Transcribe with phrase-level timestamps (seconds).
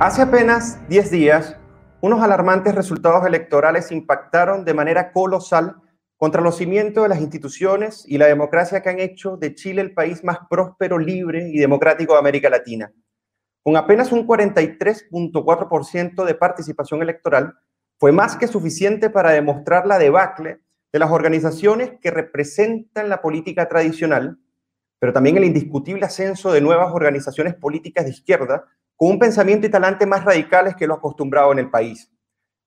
[0.00, 1.58] Hace apenas 10 días,
[2.00, 5.76] unos alarmantes resultados electorales impactaron de manera colosal
[6.16, 9.92] contra los cimientos de las instituciones y la democracia que han hecho de Chile el
[9.92, 12.90] país más próspero, libre y democrático de América Latina.
[13.62, 17.58] Con apenas un 43.4% de participación electoral,
[17.98, 20.60] fue más que suficiente para demostrar la debacle
[20.94, 24.38] de las organizaciones que representan la política tradicional,
[24.98, 28.64] pero también el indiscutible ascenso de nuevas organizaciones políticas de izquierda
[29.00, 32.12] con un pensamiento y talante más radicales que lo acostumbrado en el país.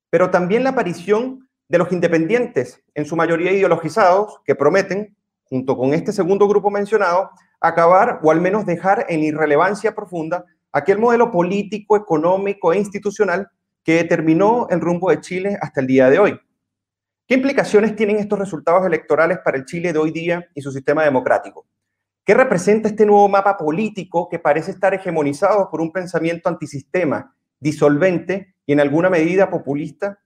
[0.10, 5.94] Pero también la aparición de los independientes, en su mayoría ideologizados, que prometen, junto con
[5.94, 7.30] este segundo grupo mencionado,
[7.62, 13.48] acabar o al menos dejar en irrelevancia profunda aquel modelo político, económico e institucional
[13.84, 16.40] que determinó el rumbo de Chile hasta el día de hoy.
[17.28, 21.04] ¿Qué implicaciones tienen estos resultados electorales para el Chile de hoy día y su sistema
[21.04, 21.68] democrático?
[22.26, 28.56] ¿Qué representa este nuevo mapa político que parece estar hegemonizado por un pensamiento antisistema, disolvente
[28.66, 30.20] y en alguna medida populista?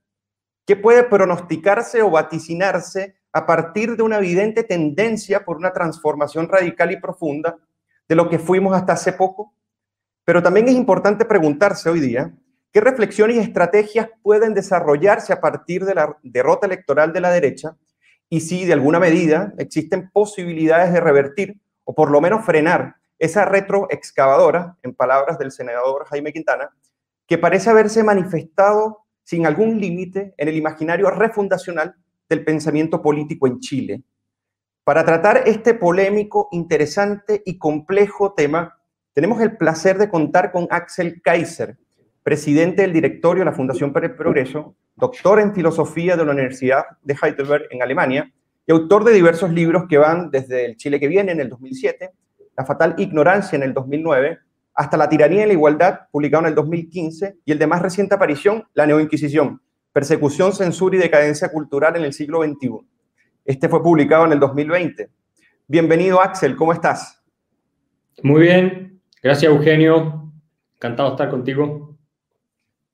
[0.64, 6.92] ¿Qué puede pronosticarse o vaticinarse a partir de una evidente tendencia por una transformación radical
[6.92, 7.56] y profunda
[8.08, 9.52] de lo que fuimos hasta hace poco?
[10.24, 12.32] Pero también es importante preguntarse hoy día
[12.70, 17.76] qué reflexiones y estrategias pueden desarrollarse a partir de la derrota electoral de la derecha
[18.28, 23.46] y si de alguna medida existen posibilidades de revertir o por lo menos frenar esa
[23.46, 26.68] retroexcavadora, en palabras del senador Jaime Quintana,
[27.26, 31.94] que parece haberse manifestado sin algún límite en el imaginario refundacional
[32.28, 34.02] del pensamiento político en Chile.
[34.84, 38.78] Para tratar este polémico, interesante y complejo tema,
[39.14, 41.78] tenemos el placer de contar con Axel Kaiser,
[42.22, 46.84] presidente del directorio de la Fundación para el Progreso, doctor en filosofía de la Universidad
[47.00, 48.30] de Heidelberg en Alemania
[48.68, 52.10] y autor de diversos libros que van desde El Chile que viene en el 2007,
[52.54, 54.40] La fatal ignorancia en el 2009,
[54.74, 58.14] hasta La tiranía y la igualdad, publicado en el 2015, y el de más reciente
[58.14, 62.86] aparición, La neoinquisición, persecución, censura y decadencia cultural en el siglo XXI.
[63.46, 65.08] Este fue publicado en el 2020.
[65.66, 67.24] Bienvenido, Axel, ¿cómo estás?
[68.22, 70.30] Muy bien, gracias, Eugenio.
[70.76, 71.97] Encantado de estar contigo.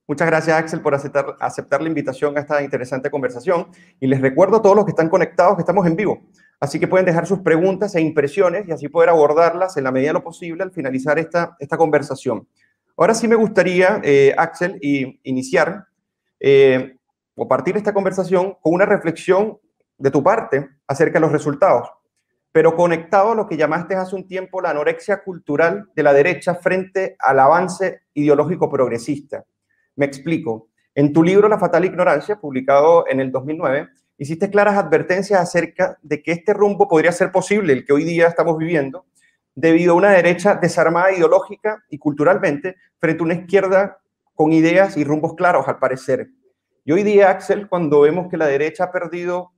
[0.07, 3.69] Muchas gracias, Axel, por aceptar, la invitación a esta interesante conversación.
[4.01, 6.23] Y les recuerdo a todos los que están conectados que estamos en vivo.
[6.61, 10.11] Así que pueden dejar sus preguntas e impresiones y así poder abordarlas en la medida
[10.11, 12.47] de lo posible al finalizar esta, esta conversación.
[12.97, 15.87] Ahora sí me gustaría, eh, Axel, iniciar
[16.39, 16.97] eh,
[17.35, 19.59] o partir esta conversación con una reflexión
[19.97, 21.89] de tu parte acerca de los resultados,
[22.53, 26.55] pero conectado a lo que llamaste hace un tiempo la anorexia cultural de la derecha
[26.55, 29.45] frente al avance ideológico progresista.
[29.97, 30.69] Me explico.
[30.95, 33.89] En tu libro La fatal ignorancia, publicado en el 2009,
[34.19, 38.29] hiciste claras advertencias acerca de que este rumbo podría ser posible, el que hoy día
[38.29, 39.07] estamos viviendo,
[39.55, 43.99] debido a una derecha desarmada ideológica y culturalmente frente a una izquierda
[44.35, 46.29] con ideas y rumbos claros, al parecer.
[46.85, 49.53] Y hoy día, Axel, cuando vemos que la derecha ha perdido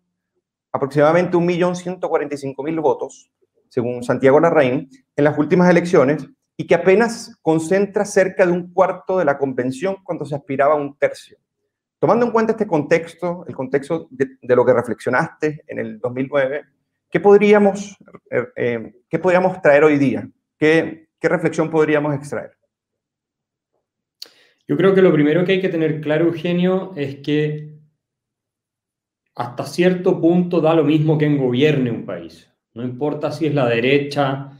[0.71, 3.31] aproximadamente 1.145.000 votos,
[3.69, 6.27] según Santiago Larraín, en las últimas elecciones,
[6.57, 10.79] y que apenas concentra cerca de un cuarto de la convención cuando se aspiraba a
[10.79, 11.39] un tercio.
[11.99, 16.65] Tomando en cuenta este contexto, el contexto de, lo que reflexionaste en el 2009,
[17.11, 17.97] ¿qué podríamos,
[18.31, 20.29] eh, eh, ¿qué podríamos traer hoy día?
[20.59, 22.53] ¿Qué, ¿Qué reflexión podríamos extraer?
[24.69, 27.77] Yo creo que lo primero que hay que tener claro, Eugenio, es que
[29.37, 32.51] hasta cierto punto da lo mismo que en gobierne un país.
[32.75, 34.56] No importa si es la derecha,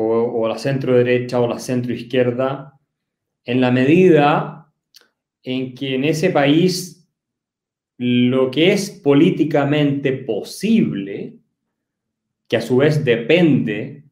[0.00, 2.78] o, la centro derecha o la centro izquierda,
[3.44, 4.72] en la medida
[5.42, 7.08] en que en ese país
[7.98, 11.36] lo que es políticamente posible,
[12.48, 14.04] que a su vez depende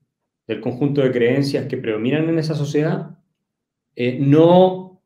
[0.46, 3.18] del conjunto de creencias que predominan en esa sociedad,
[3.96, 5.00] eh, no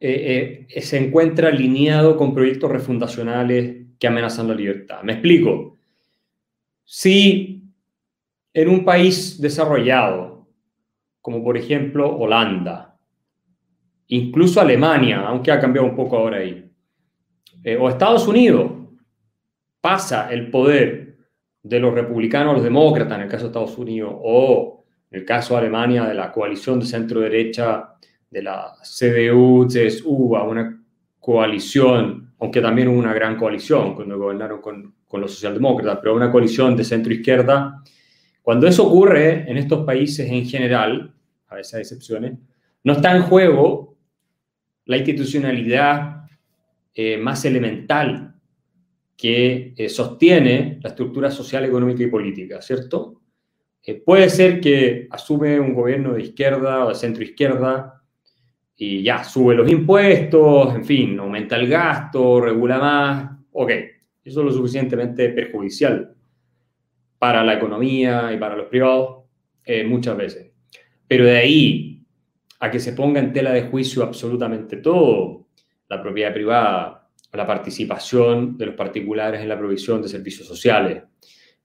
[0.00, 5.02] eh, eh, se encuentra alineado con proyectos refundacionales que amenazan la libertad.
[5.04, 5.78] Me explico.
[6.84, 7.61] Si
[8.54, 10.46] en un país desarrollado,
[11.20, 12.98] como por ejemplo Holanda,
[14.08, 16.70] incluso Alemania, aunque ha cambiado un poco ahora ahí,
[17.64, 18.72] eh, o Estados Unidos,
[19.80, 21.16] pasa el poder
[21.62, 25.24] de los republicanos a los demócratas en el caso de Estados Unidos, o en el
[25.24, 27.94] caso de Alemania de la coalición de centro-derecha
[28.30, 30.82] de la CDU, CSU, a una
[31.20, 36.32] coalición, aunque también hubo una gran coalición cuando gobernaron con, con los socialdemócratas, pero una
[36.32, 37.82] coalición de centro-izquierda,
[38.42, 41.14] cuando eso ocurre en estos países en general,
[41.46, 42.38] a veces hay excepciones,
[42.82, 43.96] no está en juego
[44.84, 46.26] la institucionalidad
[46.92, 48.34] eh, más elemental
[49.16, 53.20] que eh, sostiene la estructura social, económica y política, ¿cierto?
[53.84, 58.02] Eh, puede ser que asume un gobierno de izquierda o de centro izquierda
[58.74, 63.70] y ya, sube los impuestos, en fin, aumenta el gasto, regula más, ok,
[64.24, 66.16] eso es lo suficientemente perjudicial
[67.22, 69.26] para la economía y para los privados
[69.64, 70.50] eh, muchas veces.
[71.06, 72.02] Pero de ahí
[72.58, 75.46] a que se ponga en tela de juicio absolutamente todo,
[75.88, 81.04] la propiedad privada, la participación de los particulares en la provisión de servicios sociales,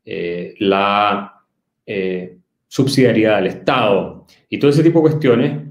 [0.06, 1.44] eh, la
[1.88, 2.38] eh,
[2.68, 5.64] subsidiariedad del Estado y todo ese tipo de cuestiones,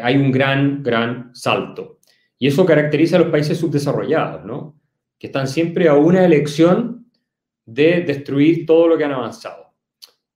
[0.00, 1.98] hay un gran, gran salto.
[2.38, 4.78] Y eso caracteriza a los países subdesarrollados, ¿no?
[5.18, 6.95] Que están siempre a una elección
[7.66, 9.74] de destruir todo lo que han avanzado.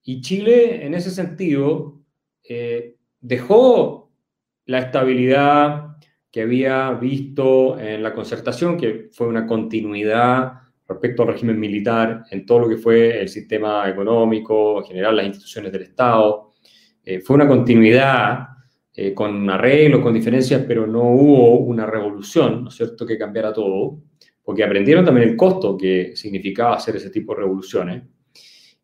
[0.02, 2.02] Y Chile, en ese sentido,
[2.42, 4.12] eh, dejó
[4.66, 5.96] la estabilidad
[6.30, 10.52] que había visto en la concertación, que fue una continuidad
[10.86, 15.26] respecto al régimen militar en todo lo que fue el sistema económico, en general las
[15.26, 16.50] instituciones del Estado.
[17.04, 18.48] Eh, fue una continuidad
[18.92, 23.52] eh, con arreglos, con diferencias, pero no hubo una revolución, ¿no es cierto?, que cambiara
[23.52, 24.00] todo
[24.50, 28.02] porque aprendieron también el costo que significaba hacer ese tipo de revoluciones.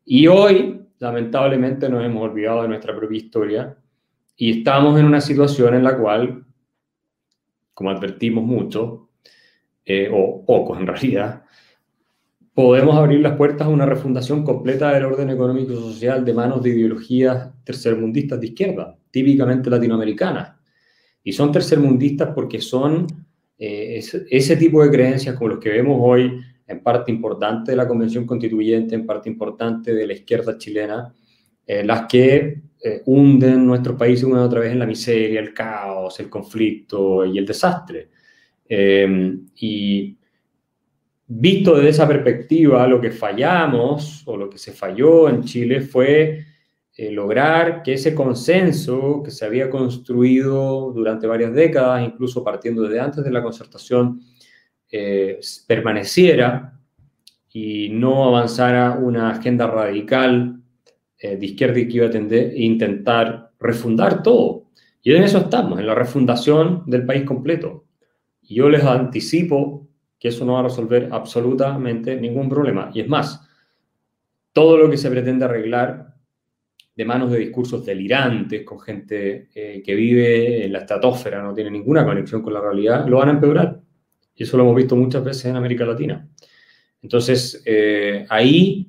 [0.05, 3.77] Y hoy, lamentablemente, nos hemos olvidado de nuestra propia historia
[4.37, 6.47] y estamos en una situación en la cual,
[7.75, 9.11] como advertimos mucho,
[9.85, 11.43] eh, o pocos en realidad,
[12.55, 16.63] podemos abrir las puertas a una refundación completa del orden económico y social de manos
[16.63, 20.61] de ideologías tercermundistas de izquierda, típicamente latinoamericanas.
[21.25, 23.26] Y son tercermundistas porque son
[23.59, 27.89] eh, ese tipo de creencias como los que vemos hoy en parte importante de la
[27.89, 31.15] Convención Constituyente, en parte importante de la izquierda chilena,
[31.67, 35.55] eh, las que eh, hunden nuestro país una y otra vez en la miseria, el
[35.55, 38.11] caos, el conflicto y el desastre.
[38.69, 40.17] y
[41.29, 46.45] visto desde esa perspectiva, lo que fallamos o lo que se falló en Chile fue
[46.99, 53.01] eh, lograr que ese consenso que se había construido durante varias décadas, incluso partiendo desde
[53.01, 54.23] antes de la concertación,
[54.91, 56.81] eh, permaneciera
[57.53, 60.63] y no avanzara una agenda radical
[61.19, 64.67] eh, de izquierda que iba a intentar refundar todo.
[65.03, 67.85] Y en eso estamos, en la refundación del país completo.
[68.41, 69.87] Y yo les anticipo
[70.19, 72.91] que eso no va a resolver absolutamente ningún problema.
[72.95, 73.47] Y es más,
[74.55, 76.16] todo lo que se pretende arreglar
[76.97, 81.71] de manos de discursos delirantes, con gente eh, que vive en la estratosfera, no tiene
[81.71, 83.79] ninguna conexión con la realidad, lo van a empeorar.
[84.35, 86.27] Y eso lo hemos visto muchas veces en América Latina.
[87.03, 88.89] Entonces, eh, ahí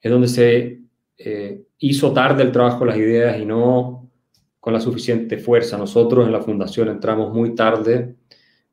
[0.00, 0.80] es donde se
[1.18, 4.10] eh, hizo tarde el trabajo las ideas y no
[4.58, 5.76] con la suficiente fuerza.
[5.76, 8.16] Nosotros en la Fundación entramos muy tarde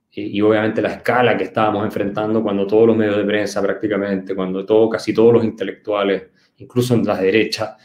[0.10, 4.34] y, y obviamente la escala que estábamos enfrentando cuando todos los medios de prensa prácticamente,
[4.36, 6.24] cuando todo, casi todos los intelectuales,
[6.58, 7.76] incluso en la derecha,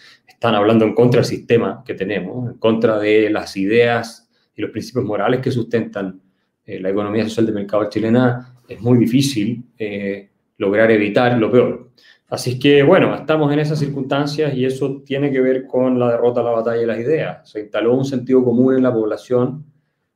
[0.44, 4.70] están hablando en contra del sistema que tenemos, en contra de las ideas y los
[4.70, 6.20] principios morales que sustentan
[6.67, 11.93] eh, la economía social de mercado chilena, es muy difícil eh, lograr evitar lo peor.
[12.29, 16.43] Así que, bueno, estamos en esas circunstancias y eso tiene que ver con la derrota
[16.43, 17.50] la batalla de las ideas.
[17.50, 19.64] Se instaló un sentido común en la población,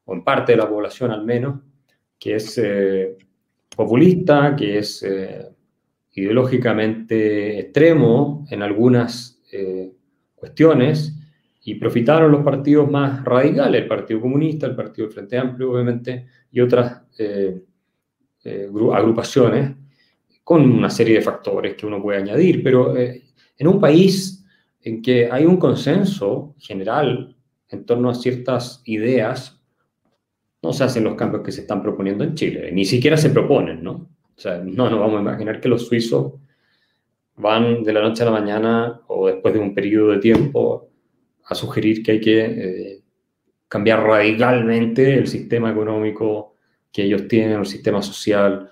[0.04, 1.62] o en parte de la población al menos,
[2.18, 3.16] que es eh,
[3.74, 5.06] populista, que es
[6.12, 9.40] ideológicamente extremo en algunas
[10.38, 11.14] cuestiones
[11.64, 16.26] y profitaron los partidos más radicales, el Partido Comunista, el Partido del Frente Amplio, obviamente,
[16.50, 17.62] y otras eh,
[18.44, 19.76] eh, agrupaciones,
[20.42, 23.22] con una serie de factores que uno puede añadir, pero eh,
[23.58, 24.46] en un país
[24.80, 27.36] en que hay un consenso general
[27.68, 29.62] en torno a ciertas ideas,
[30.62, 33.82] no se hacen los cambios que se están proponiendo en Chile, ni siquiera se proponen,
[33.82, 33.92] ¿no?
[33.92, 36.34] O sea, no nos vamos a imaginar que los suizos
[37.38, 40.88] van de la noche a la mañana o después de un periodo de tiempo
[41.44, 43.00] a sugerir que hay que eh,
[43.68, 46.54] cambiar radicalmente el sistema económico
[46.92, 48.70] que ellos tienen, el sistema social,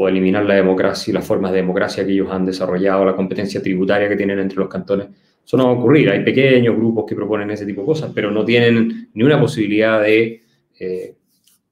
[0.00, 3.60] o eliminar la democracia y las formas de democracia que ellos han desarrollado, la competencia
[3.60, 5.08] tributaria que tienen entre los cantones.
[5.44, 6.08] Eso no va a ocurrir.
[6.10, 10.00] Hay pequeños grupos que proponen ese tipo de cosas, pero no tienen ni una posibilidad
[10.00, 10.42] de
[10.78, 11.16] eh,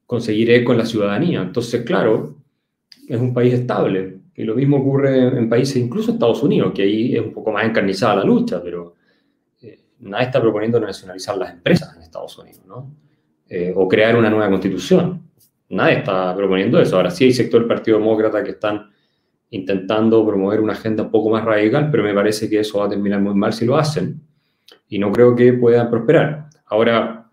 [0.06, 1.40] conseguir eco en la ciudadanía.
[1.40, 2.38] Entonces, claro,
[3.06, 7.16] es un país estable, y lo mismo ocurre en países, incluso Estados Unidos, que ahí
[7.16, 8.94] es un poco más encarnizada la lucha, pero
[9.62, 12.94] eh, nadie está proponiendo nacionalizar las empresas en Estados Unidos, ¿no?
[13.48, 15.22] Eh, o crear una nueva constitución.
[15.70, 16.96] Nadie está proponiendo eso.
[16.96, 18.90] Ahora sí hay sector del Partido Demócrata que están
[19.50, 22.88] intentando promover una agenda un poco más radical, pero me parece que eso va a
[22.90, 24.20] terminar muy mal si lo hacen.
[24.88, 26.50] Y no creo que puedan prosperar.
[26.66, 27.30] Ahora,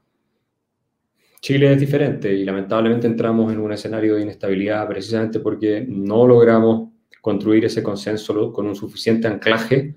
[1.42, 6.93] Chile es diferente y lamentablemente entramos en un escenario de inestabilidad precisamente porque no logramos
[7.22, 9.96] construir ese consenso con un suficiente anclaje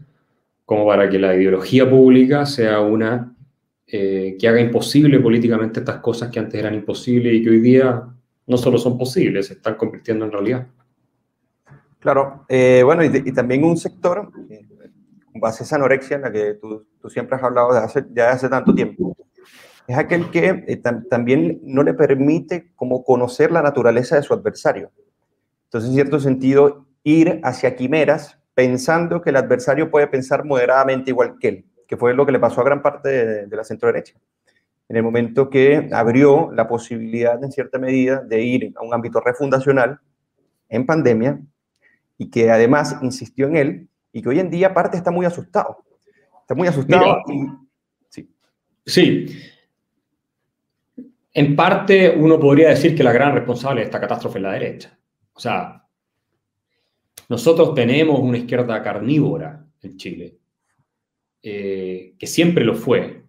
[0.64, 3.34] como para que la ideología pública sea una
[3.86, 8.02] eh, que haga imposible políticamente estas cosas que antes eran imposibles y que hoy día
[8.46, 10.66] no solo son posibles, se están convirtiendo en realidad.
[12.00, 14.66] Claro, eh, bueno, y, también un sector, eh,
[15.34, 18.48] base esa anorexia en la que tú, tú siempre has hablado de hace, ya hace
[18.48, 19.16] tanto tiempo,
[19.86, 24.90] es aquel que eh, también no le permite como conocer la naturaleza de su adversario.
[25.64, 31.36] Entonces, en cierto sentido, ir hacia quimeras pensando que el adversario puede pensar moderadamente igual
[31.38, 33.86] que él, que fue lo que le pasó a gran parte de, de la centro
[33.86, 34.14] derecha.
[34.88, 39.20] En el momento que abrió la posibilidad, en cierta medida, de ir a un ámbito
[39.20, 40.00] refundacional
[40.68, 41.38] en pandemia
[42.18, 45.84] y que además insistió en él y que hoy en día parte está muy asustado.
[46.40, 47.22] Está muy asustado.
[48.08, 48.28] sí.
[48.84, 49.26] sí,
[51.34, 54.98] en parte, uno podría decir que la gran responsable de esta catástrofe es la derecha.
[55.34, 55.85] O sea,
[57.28, 60.38] nosotros tenemos una izquierda carnívora en Chile,
[61.42, 63.24] eh, que siempre lo fue,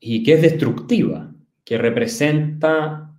[0.00, 3.14] y que es destructiva, que representa,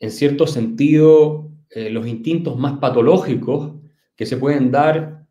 [0.00, 3.74] en cierto sentido, eh, los instintos más patológicos
[4.14, 5.26] que se pueden dar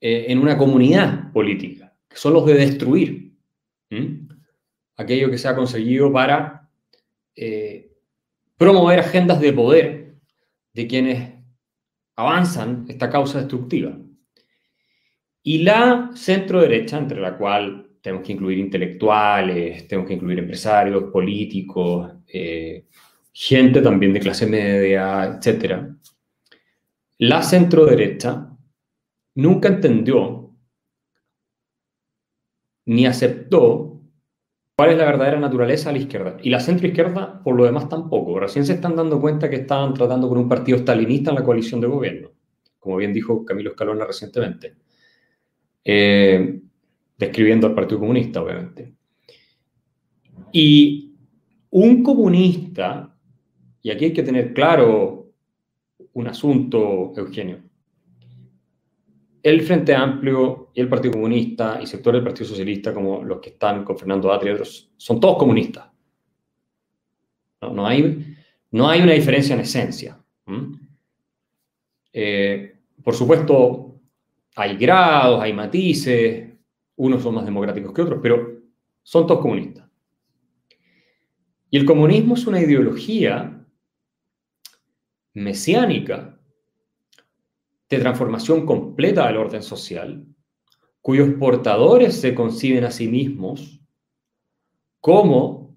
[0.00, 3.32] eh, en una comunidad política, que son los de destruir
[4.96, 6.68] aquello que se ha conseguido para
[8.56, 10.16] promover agendas de poder
[10.74, 11.37] de quienes
[12.18, 13.96] avanzan esta causa destructiva.
[15.44, 21.12] Y la centro derecha, entre la cual tenemos que incluir intelectuales, tenemos que incluir empresarios,
[21.12, 22.86] políticos, eh,
[23.32, 25.84] gente también de clase media, etc.
[27.18, 28.50] La centro derecha
[29.36, 30.56] nunca entendió
[32.86, 33.87] ni aceptó
[34.78, 36.36] cuál es la verdadera naturaleza a la izquierda.
[36.40, 38.38] Y la centroizquierda, por lo demás, tampoco.
[38.38, 41.80] Recién se están dando cuenta que estaban tratando con un partido stalinista en la coalición
[41.80, 42.30] de gobierno,
[42.78, 44.76] como bien dijo Camilo Escalona recientemente,
[45.84, 46.60] eh,
[47.18, 48.94] describiendo al Partido Comunista, obviamente.
[50.52, 51.12] Y
[51.70, 53.12] un comunista,
[53.82, 55.32] y aquí hay que tener claro
[56.12, 57.67] un asunto, Eugenio,
[59.42, 63.50] el Frente Amplio y el Partido Comunista y sectores del Partido Socialista, como los que
[63.50, 65.86] están con Fernando Atri y otros, son todos comunistas.
[67.60, 68.36] No, hay,
[68.70, 70.18] no hay una diferencia en esencia.
[72.12, 74.00] Eh, por supuesto,
[74.54, 76.52] hay grados, hay matices,
[76.96, 78.60] unos son más democráticos que otros, pero
[79.02, 79.88] son todos comunistas.
[81.70, 83.64] Y el comunismo es una ideología
[85.34, 86.37] mesiánica
[87.88, 90.26] de transformación completa del orden social,
[91.00, 93.80] cuyos portadores se conciben a sí mismos
[95.00, 95.76] como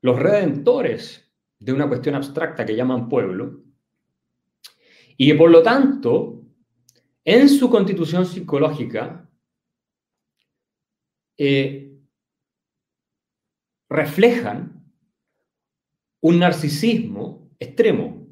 [0.00, 3.62] los redentores de una cuestión abstracta que llaman pueblo,
[5.16, 6.42] y que por lo tanto,
[7.24, 9.30] en su constitución psicológica,
[11.36, 11.96] eh,
[13.88, 14.84] reflejan
[16.20, 18.23] un narcisismo extremo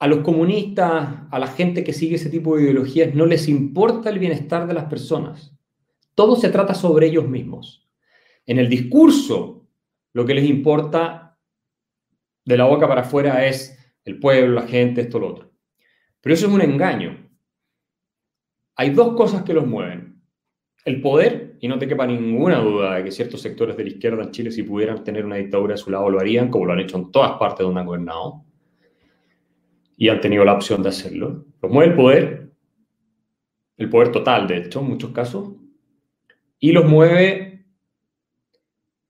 [0.00, 4.08] a los comunistas, a la gente que sigue ese tipo de ideologías, no les importa
[4.08, 5.54] el bienestar de las personas.
[6.14, 7.86] Todo se trata sobre ellos mismos.
[8.46, 9.68] En el discurso,
[10.14, 11.38] lo que les importa
[12.46, 15.52] de la boca para afuera es el pueblo, la gente, esto, lo otro.
[16.22, 17.30] Pero eso es un engaño.
[18.76, 20.22] Hay dos cosas que los mueven.
[20.86, 24.22] El poder, y no te quepa ninguna duda de que ciertos sectores de la izquierda
[24.22, 26.80] en Chile, si pudieran tener una dictadura a su lado, lo harían, como lo han
[26.80, 28.46] hecho en todas partes donde han gobernado
[30.00, 31.44] y han tenido la opción de hacerlo.
[31.60, 32.52] Los mueve el poder,
[33.76, 35.52] el poder total, de hecho, en muchos casos,
[36.58, 37.66] y los mueve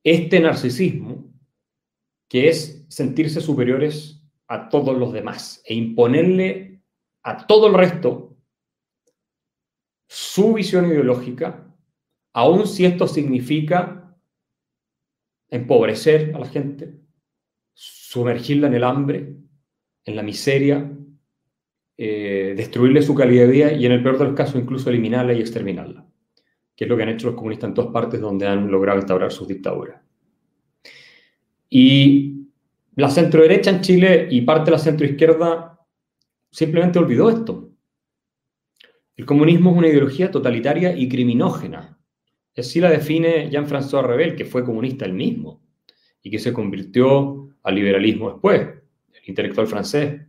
[0.02, 1.32] este narcisismo,
[2.28, 6.82] que es sentirse superiores a todos los demás e imponerle
[7.22, 8.36] a todo el resto
[10.08, 11.72] su visión ideológica,
[12.32, 14.18] aun si esto significa
[15.50, 16.98] empobrecer a la gente,
[17.74, 19.36] sumergirla en el hambre,
[20.04, 20.90] en la miseria,
[22.02, 25.34] eh, destruirle su calidad de vida y en el peor de los casos incluso eliminarla
[25.34, 26.06] y exterminarla,
[26.74, 29.30] que es lo que han hecho los comunistas en todas partes donde han logrado instaurar
[29.30, 30.00] sus dictaduras.
[31.68, 32.46] Y
[32.96, 35.78] la centroderecha en Chile y parte de la centroizquierda
[36.50, 37.70] simplemente olvidó esto.
[39.14, 42.00] El comunismo es una ideología totalitaria y criminógena.
[42.56, 45.62] Así la define Jean-François Rebel, que fue comunista él mismo
[46.22, 48.79] y que se convirtió al liberalismo después
[49.26, 50.20] intelectual francés,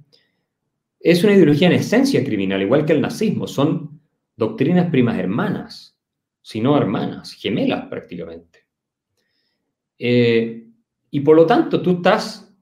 [1.00, 3.48] es una ideología en esencia criminal, igual que el nazismo.
[3.48, 4.00] Son
[4.36, 5.98] doctrinas primas hermanas,
[6.42, 8.66] si no hermanas, gemelas prácticamente.
[9.98, 10.68] Eh,
[11.10, 12.54] y por lo tanto, tú estás,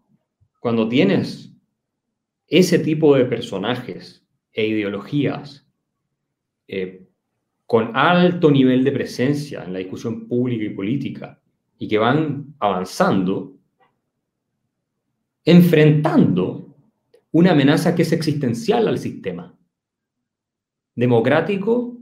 [0.59, 1.53] cuando tienes
[2.47, 5.67] ese tipo de personajes e ideologías
[6.67, 7.07] eh,
[7.65, 11.39] con alto nivel de presencia en la discusión pública y política
[11.77, 13.58] y que van avanzando,
[15.49, 16.75] enfrentando
[17.31, 19.57] una amenaza que es existencial al sistema
[20.95, 21.97] democrático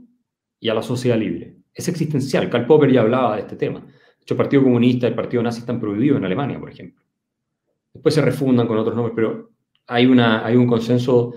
[0.60, 1.56] y a la sociedad libre.
[1.72, 2.50] Es existencial.
[2.50, 3.80] Karl Popper ya hablaba de este tema.
[3.80, 7.02] De hecho, el Partido Comunista y el Partido Nazi están prohibidos en Alemania, por ejemplo.
[7.94, 9.50] Después se refundan con otros nombres, pero
[9.86, 11.32] hay, una, hay un consenso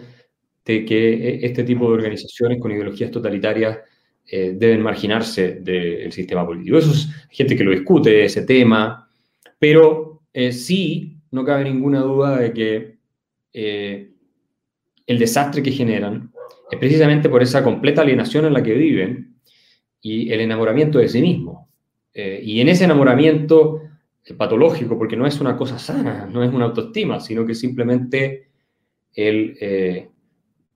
[0.66, 3.80] de que este tipo de organizaciones con ideologías totalitarias
[4.26, 6.78] eh, deben marginarse del sistema político.
[6.78, 9.08] Eso es gente que lo discute, ese tema,
[9.58, 12.98] pero eh, sí, no cabe ninguna duda de que
[13.54, 14.12] eh,
[15.06, 16.32] el desastre que generan
[16.70, 19.36] es precisamente por esa completa alienación en la que viven
[20.02, 21.70] y el enamoramiento de sí mismo.
[22.14, 23.82] y en ese enamoramiento
[24.38, 28.50] patológico, porque no es una cosa sana, no es una autoestima, sino que simplemente
[29.14, 30.10] el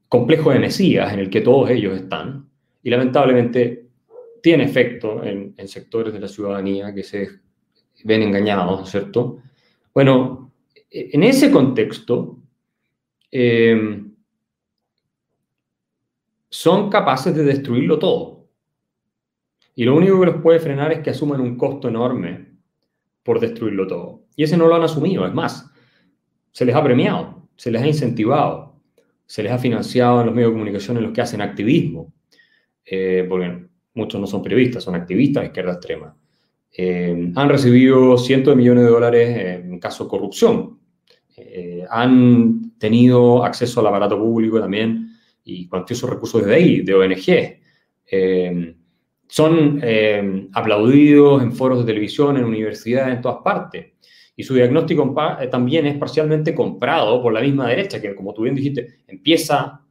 [0.08, 2.48] complejo de Mesías en el que todos ellos están,
[2.86, 3.88] y lamentablemente
[4.42, 7.28] tiene efecto en, sectores de la ciudadanía que se
[8.04, 9.40] ven engañados, ¿cierto?
[9.92, 10.45] Bueno,
[10.98, 12.40] en ese contexto,
[13.30, 14.02] eh,
[16.50, 18.48] son capaces de destruirlo todo.
[19.76, 22.54] Y lo único que los puede frenar es que asuman un costo enorme
[23.24, 24.24] por destruirlo todo.
[24.38, 25.70] Y ese no lo han asumido, es más,
[26.52, 28.80] se les ha premiado, se les ha incentivado,
[29.26, 32.14] se les ha financiado en los medios de comunicación en los que hacen activismo,
[32.86, 36.16] eh, porque muchos no son periodistas, son activistas de izquierda extrema,
[36.78, 40.85] eh, han recibido cientos de millones de dólares en caso de corrupción.
[41.38, 45.12] Eh, han tenido acceso al aparato público también
[45.44, 47.60] y cuantiosos recursos de ahí, de ONG.
[49.28, 49.82] son
[50.54, 53.94] aplaudidos en foros de televisión, en universidades, en todas partes.
[54.36, 55.16] Y su diagnóstico
[55.52, 59.82] también es parcialmente comprado por la misma derecha, que como tú bien dijiste, empieza,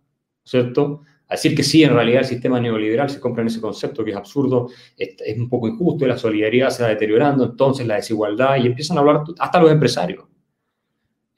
[0.45, 4.05] ¿cierto?, a decir que sí, en realidad el sistema neoliberal se compra en ese concepto
[4.05, 8.57] que es absurdo, es, un poco injusto, la solidaridad se va deteriorando, entonces la desigualdad,
[8.57, 10.25] y empiezan a hablar hasta los empresarios.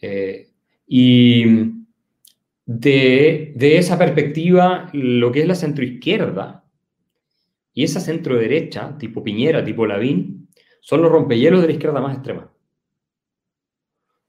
[0.00, 0.50] Eh,
[0.86, 1.44] y
[2.66, 6.64] de, esa perspectiva, lo que es la centroizquierda
[7.72, 10.48] y esa centroderecha, tipo Piñera, tipo Lavín,
[10.80, 12.52] son los rompehielos de la izquierda más extrema.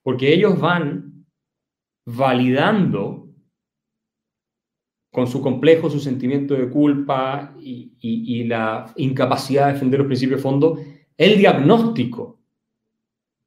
[0.04, 1.26] Porque ellos van
[2.06, 3.28] validando
[5.12, 10.44] con su complejo, su sentimiento de culpa y, la incapacidad de defender los principios de
[10.44, 10.80] fondo,
[11.18, 12.37] el diagnóstico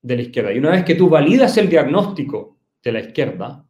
[0.02, 0.52] de la izquierda.
[0.52, 3.66] Y una vez que tú validas el diagnóstico de la izquierda,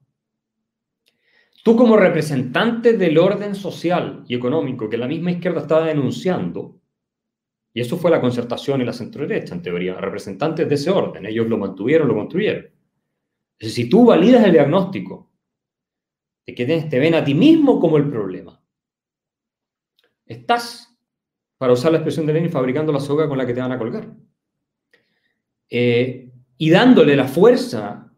[1.64, 6.80] tú como representante del orden social y económico que la misma izquierda estaba denunciando,
[7.72, 11.46] y eso fue la concertación y la centro-derecha, en teoría, representantes de ese orden, ellos
[11.46, 12.66] lo mantuvieron, lo construyeron.
[13.58, 15.30] Si tú validas el diagnóstico
[16.46, 18.60] de que te ven a ti mismo como el problema.
[20.24, 20.96] Estás,
[21.58, 23.78] para usar la expresión de Lenin, fabricando la soga con la que te van a
[23.78, 24.08] colgar.
[25.70, 28.12] Eh, y dándole la fuerza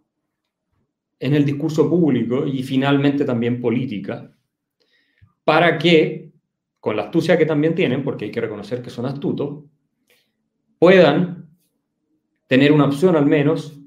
[1.21, 4.35] en el discurso público y finalmente también política,
[5.45, 6.33] para que,
[6.81, 9.65] con la astucia que también tienen, porque hay que reconocer que son astutos,
[10.79, 11.49] puedan
[12.49, 13.79] tener una opción al menos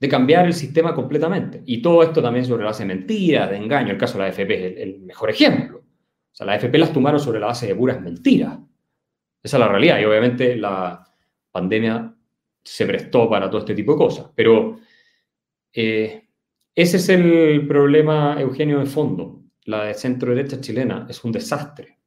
[0.00, 1.62] de cambiar el sistema completamente.
[1.66, 3.90] Y todo esto también sobre la base de mentiras, de engaño.
[3.92, 5.80] El caso de la AFP es el, mejor ejemplo.
[5.80, 8.58] O sea, la AFP las tumbaron sobre la base de puras mentiras.
[9.42, 10.00] Esa es la realidad.
[10.00, 11.06] Y obviamente la
[11.50, 12.16] pandemia
[12.70, 14.30] se prestó para todo este tipo de cosas.
[14.36, 14.78] Pero
[15.72, 16.28] eh,
[16.72, 19.42] ese es el problema, Eugenio, de fondo.
[19.64, 21.98] La de centro derecha chilena es un desastre.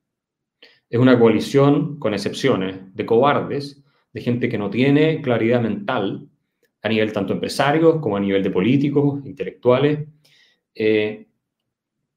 [0.89, 6.29] Es una coalición, con excepciones, de cobardes, de gente que no tiene claridad mental,
[6.81, 10.07] a nivel tanto empresarios como a nivel de políticos, intelectuales,
[10.73, 11.27] eh,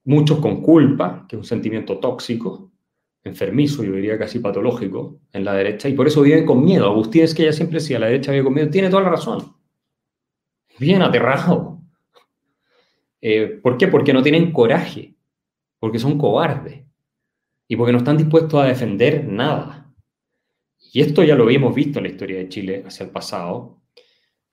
[0.05, 2.71] muchos con culpa, que es un sentimiento tóxico,
[3.29, 6.87] enfermizo, yo diría casi patológico, en la derecha, y por eso viven con miedo.
[6.87, 9.57] Agustín es que ella siempre decía, la derecha vive con miedo, tiene toda la razón.
[10.79, 11.81] Bien aterrado.
[13.21, 13.89] Eh, ¿Por qué?
[13.89, 15.15] Porque no tienen coraje,
[15.79, 16.85] porque son cobardes
[17.69, 19.93] y porque no están dispuestos a defender nada.
[20.93, 23.77] Y esto ya lo habíamos visto en la historia de Chile hacia el pasado,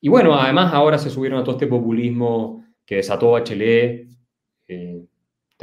[0.06, 4.10] y bueno, además ahora se subieron a todo este populismo que desató Bachelet.
[4.68, 5.06] Eh,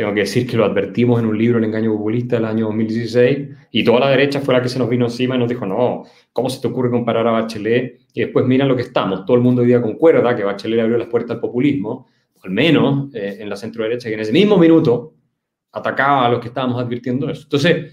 [0.00, 3.48] tengo que decir que lo advertimos en un libro, El engaño populista, del año 2016,
[3.70, 6.04] y toda la derecha fue la que se nos vino encima y nos dijo, no,
[6.32, 8.00] ¿cómo se te ocurre comparar a Bachelet?
[8.14, 9.26] Y después miran lo que estamos.
[9.26, 12.08] Todo el mundo hoy día concuerda que Bachelet le abrió las puertas al populismo,
[12.42, 15.16] al menos eh, en la centro derecha, que en ese mismo minuto
[15.70, 17.42] atacaba a los que estábamos advirtiendo eso.
[17.42, 17.92] Entonces,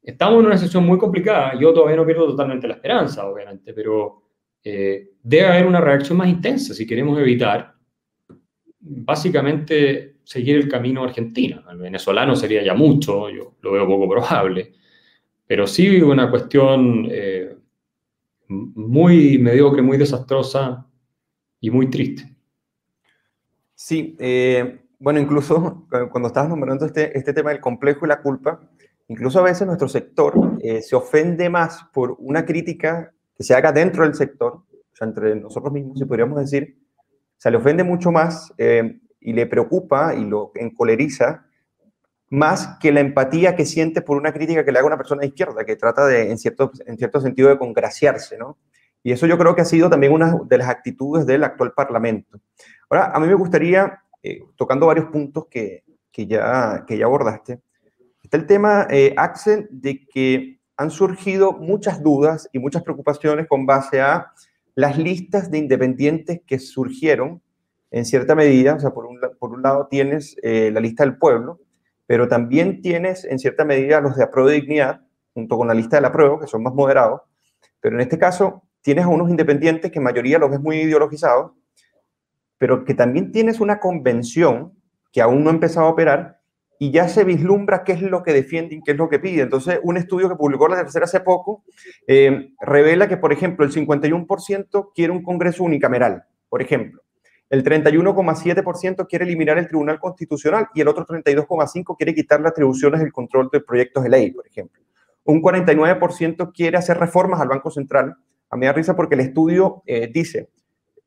[0.00, 1.58] estamos en una situación muy complicada.
[1.58, 4.22] Yo todavía no pierdo totalmente la esperanza, obviamente, pero
[4.62, 7.74] eh, debe haber una reacción más intensa si queremos evitar
[8.78, 11.62] básicamente seguir el camino argentino.
[11.70, 14.72] El venezolano sería ya mucho, yo lo veo poco probable,
[15.46, 17.56] pero sí una cuestión eh,
[18.48, 20.84] muy mediocre, muy desastrosa
[21.60, 22.28] y muy triste.
[23.72, 28.68] Sí, eh, bueno, incluso cuando estabas nombrando este, este tema del complejo y la culpa,
[29.06, 33.70] incluso a veces nuestro sector eh, se ofende más por una crítica que se haga
[33.70, 36.76] dentro del sector, o sea, entre nosotros mismos, si podríamos decir,
[37.36, 38.52] se le ofende mucho más
[39.26, 41.46] y le preocupa y lo encoleriza
[42.30, 45.26] más que la empatía que siente por una crítica que le haga una persona de
[45.26, 48.56] izquierda, que trata de, en cierto, en cierto sentido, de congraciarse, ¿no?
[49.02, 52.38] Y eso yo creo que ha sido también una de las actitudes del actual Parlamento.
[52.88, 57.60] Ahora, a mí me gustaría, eh, tocando varios puntos que, que, ya, que ya abordaste,
[58.22, 63.66] está el tema, eh, Axel, de que han surgido muchas dudas y muchas preocupaciones con
[63.66, 64.32] base a
[64.76, 67.42] las listas de independientes que surgieron
[67.96, 71.16] en cierta medida, o sea, por un, por un lado tienes eh, la lista del
[71.16, 71.60] pueblo,
[72.06, 75.00] pero también tienes en cierta medida los de apruebo de dignidad,
[75.32, 77.22] junto con la lista de la prueba, que son más moderados,
[77.80, 81.52] pero en este caso tienes a unos independientes que en mayoría los ves muy ideologizados,
[82.58, 84.74] pero que también tienes una convención
[85.10, 86.40] que aún no ha empezado a operar
[86.78, 89.44] y ya se vislumbra qué es lo que defienden, qué es lo que piden.
[89.44, 91.64] Entonces, un estudio que publicó la tercera hace poco
[92.06, 97.05] eh, revela que, por ejemplo, el 51% quiere un Congreso unicameral, por ejemplo.
[97.48, 103.00] El 31,7% quiere eliminar el Tribunal Constitucional y el otro 32,5% quiere quitar las atribuciones
[103.00, 104.82] del control de proyectos de ley, por ejemplo.
[105.24, 108.16] Un 49% quiere hacer reformas al Banco Central.
[108.50, 110.50] A mí me da risa porque el estudio eh, dice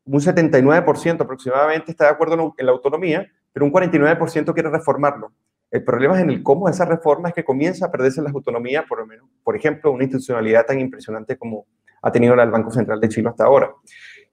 [0.04, 5.32] un 79% aproximadamente está de acuerdo en la autonomía, pero un 49% quiere reformarlo.
[5.70, 8.84] El problema es en el cómo esa reforma es que comienza a perderse las autonomías,
[8.88, 11.66] por, lo menos, por ejemplo, una institucionalidad tan impresionante como
[12.02, 13.70] ha tenido el Banco Central de Chile hasta ahora.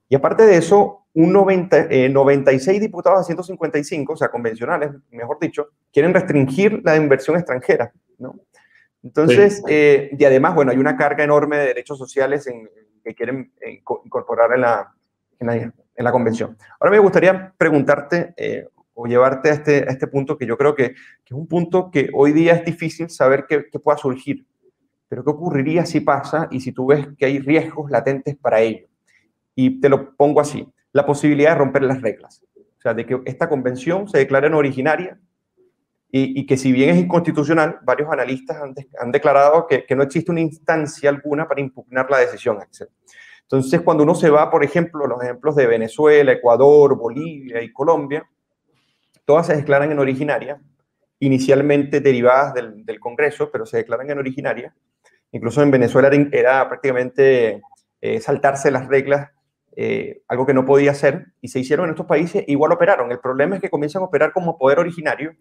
[0.08, 5.38] Y aparte de eso, un 90, 96 eh, diputados a 155, o sea, convencionales, mejor
[5.38, 8.36] dicho, quieren restringir la inversión extranjera, ¿no?
[9.02, 12.68] Entonces, eh, y además, bueno, hay una carga enorme de derechos sociales en,
[13.04, 14.92] que quieren eh, incorporar en la,
[15.38, 16.56] en la, convención.
[16.80, 18.34] Ahora me gustaría preguntarte
[18.94, 20.94] o llevarte a este, a este punto que yo creo que, que,
[21.26, 24.44] es un punto que hoy día es difícil saber que, que pueda surgir,
[25.08, 28.88] pero ¿qué ocurriría si pasa y si tú ves que hay riesgos latentes para ello?
[29.60, 32.44] Y te lo pongo así, la posibilidad de romper las reglas.
[32.54, 35.18] O sea, de que esta convención se declare no originaria
[36.12, 40.30] y, que si bien es inconstitucional, varios analistas han, han declarado que, que, no existe
[40.30, 42.86] una instancia alguna para impugnar la decisión, Axel.
[43.42, 48.30] Entonces, cuando uno se va, por ejemplo, los ejemplos de Venezuela, Ecuador, Bolivia y Colombia,
[49.24, 50.60] todas se declaran en originaria,
[51.18, 54.72] inicialmente derivadas del, del Congreso, pero se declaran en originaria.
[55.32, 57.60] Incluso en Venezuela era, prácticamente
[58.00, 59.30] eh, saltarse las reglas
[59.80, 63.12] eh, algo que no podía hacer, y se hicieron en estos países, igual operaron.
[63.12, 65.36] El problema es que comienzan a operar como poder originario,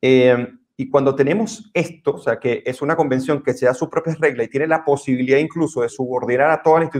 [0.00, 3.88] eh, y cuando tenemos esto, o sea, que es una convención que se da sus
[3.88, 6.90] propias reglas y tiene la posibilidad incluso de subordinar a toda la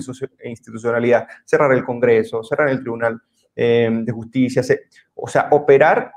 [0.45, 3.23] institucionalidad, cerrar el Congreso, cerrar el Tribunal
[3.55, 4.63] eh, de Justicia,
[5.15, 6.11] o sea, operar,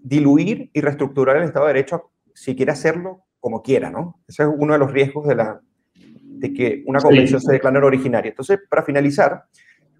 [0.00, 4.20] diluir y reestructurar el Estado de Derecho si quiere hacerlo como quiera, ¿no?
[4.28, 5.60] Ese es uno de los riesgos de, la,
[5.94, 8.30] de que una convención se declare originaria.
[8.30, 9.44] Entonces, para finalizar,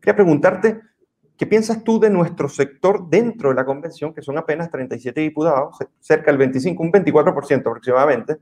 [0.00, 0.80] Quería preguntarte,
[1.36, 5.76] ¿qué piensas tú de nuestro sector dentro de la convención, que son apenas 37 diputados,
[5.98, 8.38] cerca del 25, un 24% aproximadamente,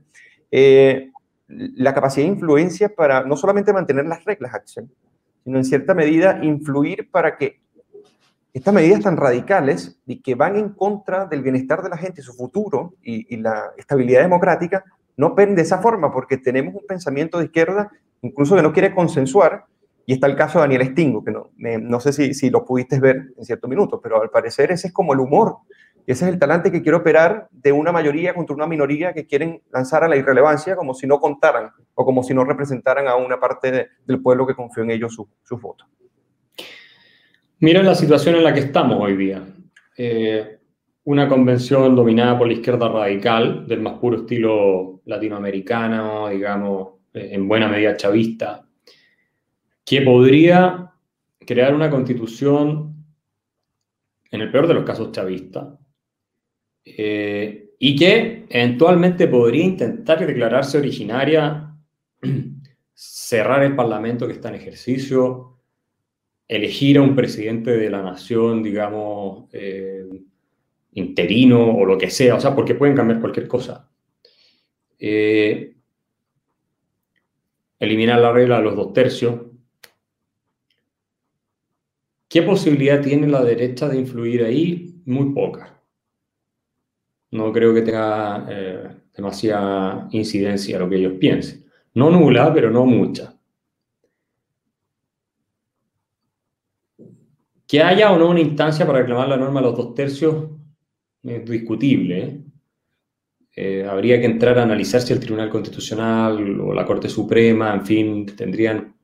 [0.51, 1.11] eh,
[1.47, 4.89] la capacidad de influencia para no solamente mantener las reglas, Axel,
[5.43, 7.59] sino en cierta medida influir para que
[8.53, 12.33] estas medidas tan radicales y que van en contra del bienestar de la gente, su
[12.33, 14.83] futuro y, y la estabilidad democrática,
[15.17, 17.91] no operen de esa forma, porque tenemos un pensamiento de izquierda
[18.21, 19.65] incluso que no quiere consensuar
[20.09, 22.99] y está el caso de Daniel Stingo, que no, no sé si, si, lo pudiste
[22.99, 25.57] ver en cierto minuto, pero al parecer ese es como el humor.
[26.07, 29.61] Ese es el talante que quiere operar de una mayoría contra una minoría que quieren
[29.71, 33.39] lanzar a la irrelevancia como si no contaran o como si no representaran a una
[33.39, 35.85] parte del pueblo que confió en ellos su, su voto.
[37.59, 39.43] Mira la situación en la que estamos hoy día.
[39.95, 40.57] Eh,
[41.03, 47.47] una convención dominada por la izquierda radical, del más puro estilo latinoamericano, digamos, eh, en
[47.47, 48.65] buena medida chavista,
[49.89, 50.93] que podría
[51.39, 53.07] crear una constitución,
[54.29, 55.79] en el peor de los casos, chavista,
[56.85, 61.75] eh, y que eventualmente podría intentar declararse originaria,
[62.93, 65.57] cerrar el Parlamento que está en ejercicio,
[66.47, 70.07] elegir a un presidente de la nación, digamos, eh,
[70.91, 73.89] interino o lo que sea, o sea, porque pueden cambiar cualquier cosa.
[74.99, 75.73] Eh,
[77.79, 79.48] eliminar la regla de los dos tercios,
[82.29, 85.01] ¿Qué posibilidad tiene la derecha de influir ahí?
[85.05, 85.81] Muy poca.
[87.31, 91.65] No creo que tenga eh, demasiada incidencia lo que ellos piensen.
[91.95, 93.35] No nula, pero no mucha.
[97.67, 100.49] Que haya o no una instancia para reclamar la norma a los dos tercios
[101.23, 102.19] es discutible.
[102.19, 102.41] ¿eh?
[103.55, 107.85] Eh, habría que entrar a analizar si el Tribunal Constitucional o la Corte Suprema, en
[107.85, 108.95] fin, tendrían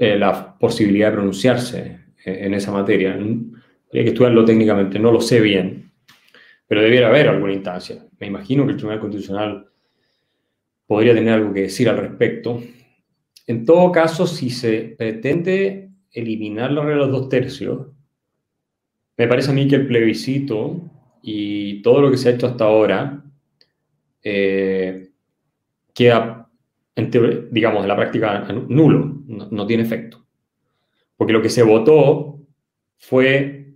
[0.00, 3.12] eh, la posibilidad de pronunciarse en esa materia.
[3.12, 3.52] Habría
[4.04, 5.92] que estudiarlo técnicamente, no lo sé bien,
[6.66, 8.06] pero debiera haber alguna instancia.
[8.18, 9.68] Me imagino que el Tribunal Constitucional
[10.86, 12.62] podría tener algo que decir al respecto.
[13.46, 17.88] En todo caso, si se pretende eliminar la regla de los dos tercios,
[19.18, 20.80] me parece a mí que el plebiscito
[21.22, 23.22] y todo lo que se ha hecho hasta ahora
[24.22, 25.10] eh,
[25.92, 26.39] queda,
[26.96, 30.24] digamos, en la práctica nulo, no, tiene efecto.
[31.16, 32.40] Porque lo que se votó
[32.96, 33.74] fue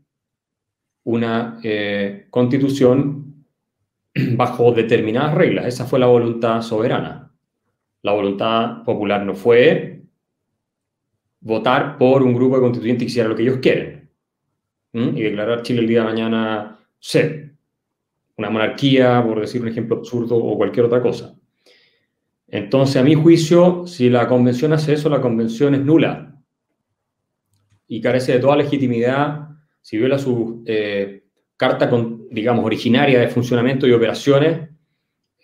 [1.05, 3.47] una eh, constitución
[4.37, 5.67] bajo determinadas reglas.
[5.67, 7.33] Esa fue la voluntad soberana.
[8.03, 10.03] La voluntad popular no fue
[11.41, 14.05] votar por un grupo de constituyentes que hiciera lo que ellos quieren
[14.95, 17.51] y declarar Chile el día de mañana, sé,
[18.37, 21.37] una monarquía, por decir un ejemplo absurdo, o cualquier otra cosa.
[22.55, 26.41] Entonces, a mi juicio, si la convención hace eso, la convención es nula
[27.89, 29.49] y carece de toda legitimidad
[29.81, 31.25] si viola su eh,
[31.57, 34.69] carta, con, digamos, originaria de funcionamiento y operaciones,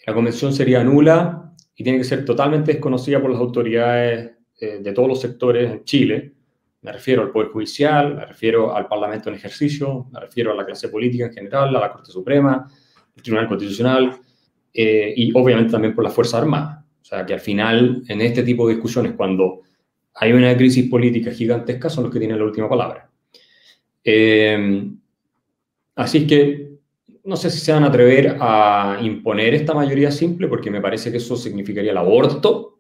[0.07, 4.93] la convención sería nula y tiene que ser totalmente desconocida por las autoridades eh, de
[4.93, 6.35] todos los sectores en Chile,
[6.83, 10.65] me refiero al Poder Judicial, me refiero al Parlamento en ejercicio, me refiero a la
[10.65, 12.69] clase política en general, a la Corte Suprema,
[13.17, 14.17] el Tribunal Constitucional
[14.73, 16.80] eh, y obviamente también por las Fuerzas Armadas.
[17.01, 19.63] O sea, que al final, en este tipo de discusiones, cuando
[20.15, 23.09] hay una crisis política gigantesca, son los que tienen la última palabra.
[24.05, 24.91] Eh,
[25.95, 26.71] así que
[27.25, 31.11] no sé si se van a atrever a imponer esta mayoría simple, porque me parece
[31.11, 32.79] que eso significaría el aborto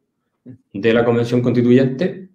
[0.72, 2.30] de la Convención Constituyente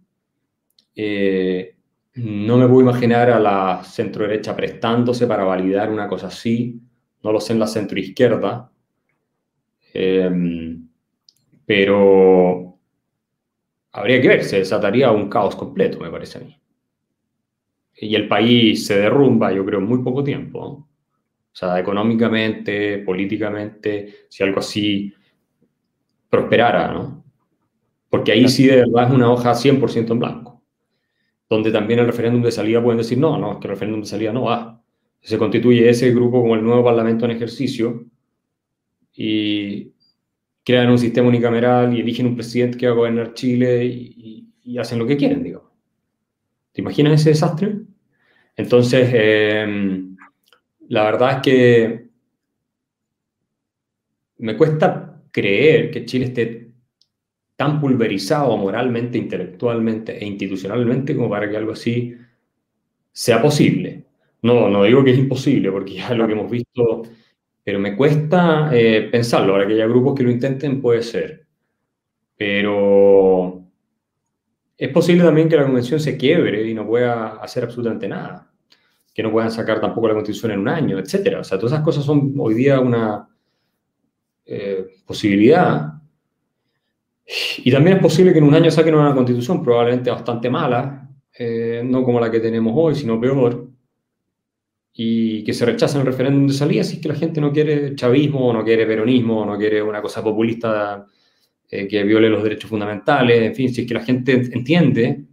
[0.95, 1.76] eh,
[2.15, 6.82] no me puedo imaginar a la centro-derecha prestándose para validar una cosa así.
[7.21, 8.71] No lo sé en la centro-izquierda.
[9.93, 10.85] Em,
[11.65, 12.78] pero
[13.91, 16.60] habría que ver, se desataría un caos completo, me parece a mí.
[17.97, 20.60] Y el país se derrumba, yo creo, en muy poco tiempo.
[20.62, 20.88] O
[21.51, 25.13] sea, económicamente, políticamente, si algo así
[26.30, 27.23] prosperara, ¿no?
[28.10, 30.56] Porque ahí sí de verdad es una hoja 100% en blanco
[31.49, 34.08] donde también el referéndum de salida pueden decir, no, no, es que el referéndum de
[34.08, 34.82] salida no va.
[35.21, 38.06] Se constituye ese grupo como el nuevo Parlamento en ejercicio
[39.13, 39.91] y
[40.65, 44.41] crean un sistema unicameral y eligen un presidente que va a gobernar Chile y,
[44.80, 45.71] hacen lo que quieren, digo.
[46.73, 47.78] ¿Te imaginas ese desastre?
[48.58, 50.17] Entonces, em,
[50.89, 52.06] la verdad es que
[54.39, 56.71] me cuesta creer que Chile esté
[57.56, 62.15] tan pulverizado moralmente, intelectualmente e institucionalmente como para que algo así
[63.12, 64.04] sea posible.
[64.41, 67.04] No, no digo que es imposible, porque ya lo que hemos visto,
[67.65, 69.54] pero me cuesta eh, pensarlo.
[69.54, 71.47] Ahora que haya grupos que lo intenten, puede ser.
[72.38, 73.63] Pero
[74.78, 78.51] es posible también que la convención se quiebre y no pueda hacer absolutamente nada.
[79.12, 81.38] Que no puedan sacar tampoco la constitución en un año, etc.
[81.39, 83.28] O sea, todas esas cosas son hoy día una
[84.45, 85.95] eh, posibilidad
[87.58, 91.82] y también es posible que en un año saquen una constitución probablemente bastante mala, eh,
[91.84, 93.64] no como la que tenemos hoy, sino peor,
[94.98, 97.96] y que se rechace el referéndum de salida si es que la gente no quiere
[97.96, 101.06] chavismo, no quiere peronismo, no quiere una cosa populista
[101.70, 105.26] eh, que viole los derechos fundamentales, en fin, si es que la gente entiende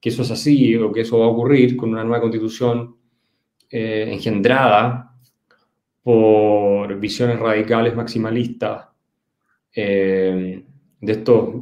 [0.00, 2.96] que eso es así o que eso va a ocurrir con una nueva constitución
[3.70, 5.14] eh, engendrada
[6.02, 8.86] por visiones radicales maximalistas
[9.74, 10.64] de
[11.00, 11.54] estos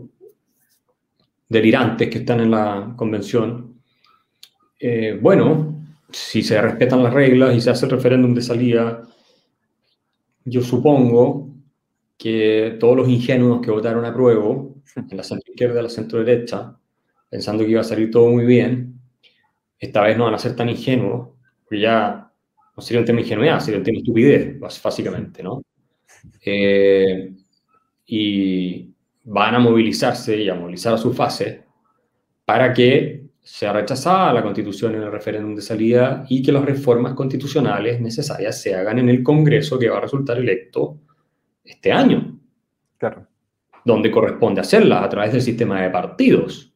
[1.49, 3.81] delirantes que están en la convención,
[4.79, 5.76] eh, bueno,
[6.11, 9.03] si se respetan las reglas y se hace el referéndum de salida,
[10.45, 11.55] yo supongo
[12.17, 14.65] que todos los ingenuos que votaron a prueba,
[14.97, 16.77] en la centro izquierda y la centro derecha,
[17.29, 19.01] pensando que iba a salir todo muy bien,
[19.79, 21.31] esta vez no van a ser tan ingenuos,
[21.63, 22.33] porque ya
[22.77, 25.63] no sería un tema de ingenuidad, sería un tema de estupidez, básicamente, ¿no?
[26.45, 27.35] Eh,
[28.07, 28.93] y,
[29.29, 31.65] van a movilizarse y a movilizar a su fase
[32.45, 37.15] para que sea rechazada la constitución en el referéndum de salida y que las reformas
[37.15, 40.99] constitucionales necesarias se hagan en el Congreso que va a resultar electo
[41.63, 42.41] este año.
[42.99, 43.25] Claro.
[43.85, 46.73] Donde corresponde hacerlas a través del sistema de partidos,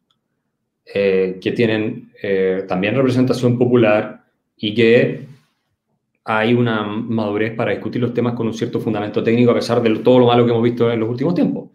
[0.94, 4.22] eh, que tienen eh, también representación popular
[4.56, 5.26] y que
[6.22, 9.98] hay una madurez para discutir los temas con un cierto fundamento técnico a pesar de
[9.98, 11.68] todo lo malo que hemos visto en los últimos tiempos.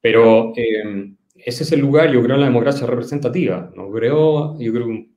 [0.00, 1.15] Pero eh,
[1.46, 3.70] ese es el lugar, yo creo, en la democracia representativa.
[3.76, 5.10] No creo, yo creo que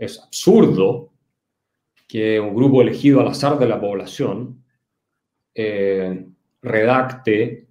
[0.00, 1.12] es absurdo
[2.08, 4.60] que un grupo elegido al azar de la población
[5.54, 6.26] eh,
[6.62, 7.68] redacte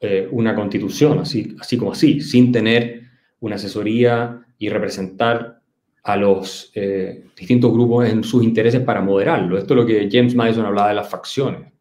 [0.00, 3.02] eh, una constitución, así, así como así, sin tener
[3.38, 5.62] una asesoría y representar
[6.02, 9.56] a los eh, distintos grupos en sus intereses para moderarlo.
[9.56, 11.72] Esto es lo que James Madison hablaba de las facciones.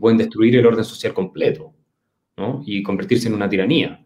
[0.00, 1.72] pueden destruir el orden social completo
[2.36, 2.64] ¿no?
[2.66, 4.02] y convertirse en una tiranía.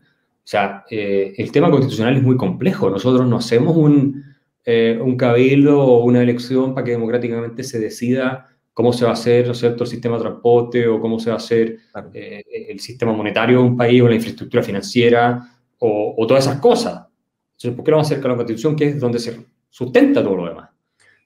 [0.51, 2.91] O sea, el tema constitucional es muy complejo.
[2.91, 4.25] Nosotros no hacemos un,
[4.67, 9.47] un cabildo o una elección para que democráticamente se decida cómo se va a hacer
[9.47, 9.85] ¿no cierto?
[9.85, 11.79] el sistema de transporte o cómo se va a hacer
[12.15, 15.41] eh, el sistema monetario de un país o la infraestructura financiera
[15.79, 17.07] o, todas esas cosas.
[17.53, 20.23] Entonces, ¿por qué no vamos a hacer con la Constitución, que es donde se sustenta
[20.23, 20.71] todo lo demás?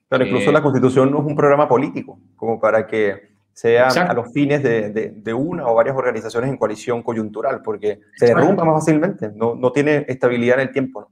[0.07, 4.13] Pero incluso la eh, Constitución no es un programa político, como para que sea a
[4.13, 8.83] los fines de, de, una o varias organizaciones en coalición coyuntural, porque se derrumba más
[8.83, 11.09] fácilmente, no, no tiene estabilidad en el tiempo.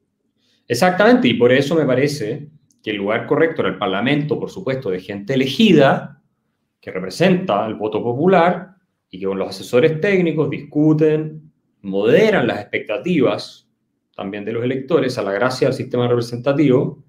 [0.67, 2.49] Exactamente, y por eso me parece
[2.83, 6.21] que el lugar correcto era el Parlamento, por supuesto, de gente elegida,
[6.81, 8.75] que representa el voto popular
[9.09, 11.49] y que con los asesores técnicos discuten,
[11.83, 13.69] moderan las expectativas
[14.13, 17.05] también de los electores a la gracia del sistema representativo,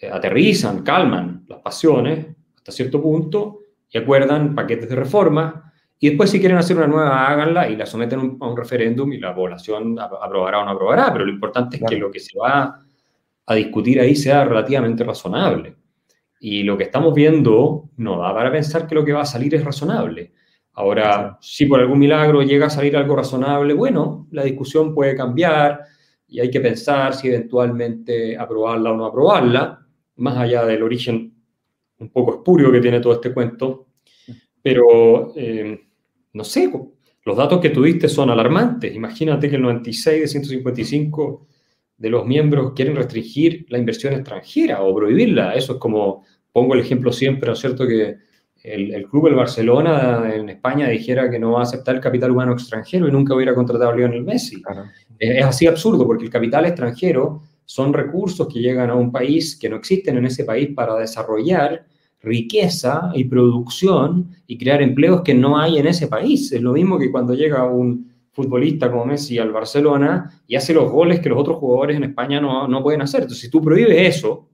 [0.00, 3.59] eh, aterrizan, calman las pasiones hasta cierto punto
[3.90, 5.70] y acuerdan paquetes de reforma
[6.02, 9.18] y después si quieren hacer una nueva háganla y la someten a un referéndum y
[9.18, 12.80] la población aprobará o no aprobará, pero lo importante es que lo que se va
[13.44, 15.76] a discutir ahí sea relativamente razonable.
[16.40, 19.54] Y lo que estamos viendo no da para pensar que lo que va a salir
[19.54, 20.32] es razonable.
[20.72, 25.80] Ahora, si por algún milagro llega a salir algo razonable, bueno, la discusión puede cambiar
[26.26, 31.34] y hay que pensar si eventualmente aprobarla o no aprobarla, más allá del origen
[32.00, 33.86] un poco espurio que tiene todo este cuento.
[34.62, 35.80] Pero, eh,
[36.32, 36.70] no sé,
[37.24, 38.94] los datos que tuviste son alarmantes.
[38.94, 41.46] Imagínate que el 96 de 155
[41.96, 45.54] de los miembros quieren restringir la inversión extranjera o prohibirla.
[45.54, 48.16] Eso es como, pongo el ejemplo siempre, ¿no es cierto?, que
[48.62, 52.52] el, club del Barcelona en España dijera que no va a aceptar el capital humano
[52.52, 54.62] extranjero y nunca hubiera contratado a Lionel Messi.
[55.18, 59.68] Es, así absurdo, porque el capital extranjero son recursos que llegan a un país que
[59.68, 61.86] no existen en ese país para desarrollar
[62.20, 66.50] riqueza y producción y crear empleos que no hay en ese país.
[66.50, 70.90] Es lo mismo que cuando llega un futbolista como Messi al Barcelona y hace los
[70.90, 73.20] goles que los otros jugadores en España no, no pueden hacer.
[73.20, 74.48] Entonces, si tú prohíbes eso,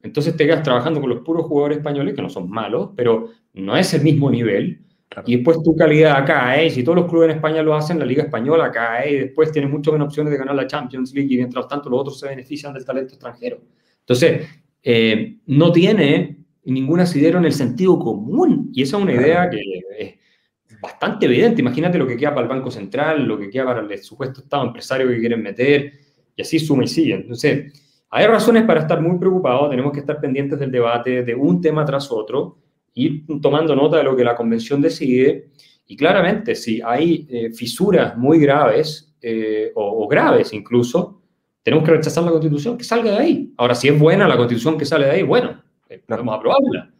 [0.00, 3.76] entonces te quedas trabajando con los puros jugadores españoles, que no son malos, pero no
[3.76, 4.84] es el mismo nivel.
[5.26, 8.24] Y después tu calidad cae, si todos los clubes en España lo hacen, la Liga
[8.24, 11.68] Española cae, y después tienes muchas menos opciones de ganar la Champions League, y mientras
[11.68, 13.60] tanto los otros se benefician del talento extranjero.
[14.00, 14.48] Entonces,
[14.82, 19.60] eh, no tiene ningún asidero en el sentido común, y esa es una idea que
[19.98, 21.60] es bastante evidente.
[21.60, 24.66] Imagínate lo que queda para el Banco Central, lo que queda para el supuesto Estado
[24.66, 25.92] empresario que quieren meter,
[26.36, 27.14] y así suma y sigue.
[27.14, 27.72] Entonces,
[28.10, 31.84] hay razones para estar muy preocupados, tenemos que estar pendientes del debate de un tema
[31.84, 32.58] tras otro,
[32.94, 35.50] ir tomando nota de lo que la convención decide,
[35.86, 41.20] y claramente si hay eh, fisuras muy graves, eh, o, graves incluso,
[41.62, 43.54] tenemos que rechazar la constitución, que salga de ahí.
[43.56, 46.90] Ahora, si es buena la constitución que sale de ahí, bueno, eh, vamos a aprobarla.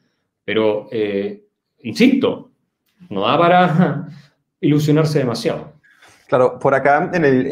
[0.45, 0.89] Pero,
[1.83, 2.51] insisto,
[3.11, 4.09] no da para
[4.61, 5.75] ilusionarse demasiado.
[6.27, 7.47] Claro, por acá en el,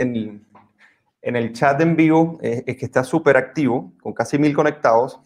[1.23, 5.21] en, el chat en vivo, eh, es que está súper activo, con casi mil conectados,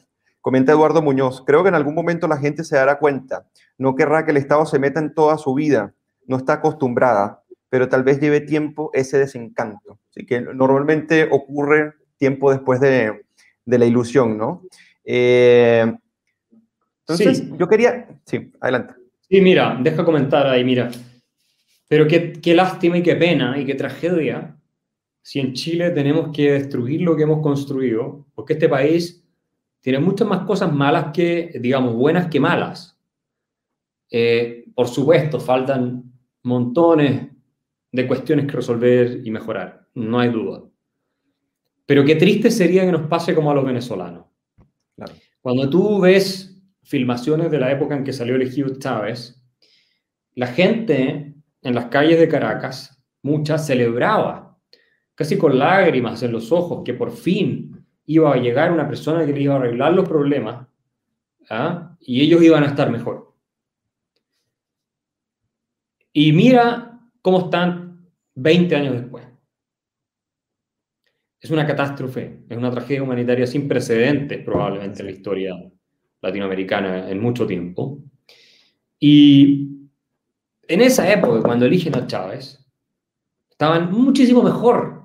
[0.46, 4.24] comenta Eduardo Muñoz, creo que en algún momento la gente se dará cuenta, no querrá
[4.24, 5.92] que el Estado se meta en toda su vida,
[6.28, 9.98] no está acostumbrada, pero tal vez lleve tiempo ese desencanto.
[10.08, 13.24] Así que normalmente ocurre tiempo después de,
[13.64, 14.62] la ilusión, ¿no?
[15.04, 15.92] Eh,
[17.00, 18.94] entonces, yo quería, sí, adelante.
[19.28, 20.92] Sí, mira, deja comentar ahí, mira.
[21.88, 24.56] Pero qué, qué lástima y qué pena y qué tragedia
[25.22, 29.25] si en Chile tenemos que destruir lo que hemos construido, porque este país
[29.86, 32.98] tiene muchas más cosas malas que, digamos, buenas que malas.
[34.10, 36.12] Eh, por supuesto, faltan
[36.42, 37.28] montones
[37.92, 40.64] de cuestiones que resolver y mejorar, no hay duda.
[41.86, 44.24] Pero qué triste sería que nos pase como a los venezolanos.
[45.40, 49.40] Cuando tú ves filmaciones de la época en que salió elegido Chávez,
[50.34, 51.32] la gente
[51.62, 54.58] en las calles de Caracas, mucha celebraba,
[55.14, 57.75] casi con lágrimas en los ojos, que por fin
[58.06, 60.66] iba a llegar una persona que le iba a arreglar los problemas
[61.50, 61.96] ¿ah?
[62.00, 63.34] y ellos iban a estar mejor.
[66.12, 69.26] Y mira cómo están 20 años después.
[71.40, 75.54] Es una catástrofe, es una tragedia humanitaria sin precedentes probablemente en la historia
[76.22, 78.02] latinoamericana en mucho tiempo.
[78.98, 79.88] Y
[80.62, 82.66] en esa época, cuando eligen a Chávez,
[83.56, 84.95] Estaban muchísimo mejor,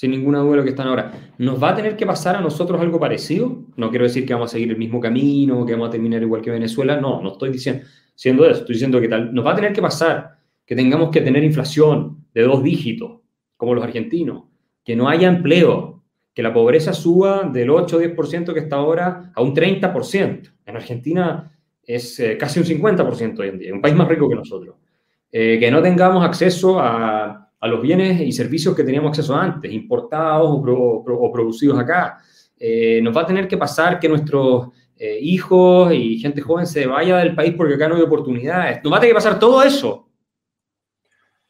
[0.00, 1.12] sin ninguna duda lo que están ahora.
[1.36, 3.64] ¿Nos va a tener que pasar a nosotros algo parecido?
[3.76, 6.40] No quiero decir que vamos a seguir el mismo camino, que vamos a terminar igual
[6.40, 7.84] que Venezuela, no, no estoy diciendo,
[8.14, 11.20] siendo eso, estoy diciendo que tal, nos va a tener que pasar que tengamos que
[11.20, 13.20] tener inflación de dos dígitos,
[13.58, 14.44] como los argentinos,
[14.82, 19.30] que no haya empleo, que la pobreza suba del 8 o 10% que está ahora
[19.34, 20.50] a un 30%.
[20.64, 24.36] En Argentina es eh, casi un 50% hoy en día, un país más rico que
[24.36, 24.76] nosotros.
[25.30, 29.72] Eh, que no tengamos acceso a, a, los bienes y servicios que teníamos acceso antes,
[29.72, 32.18] importados o, producidos acá.
[32.58, 34.68] Eh, nos va a tener que pasar que nuestros
[35.22, 38.80] hijos y gente joven se vaya del país porque acá no hay oportunidades.
[38.84, 40.10] Nos va a tener que pasar todo eso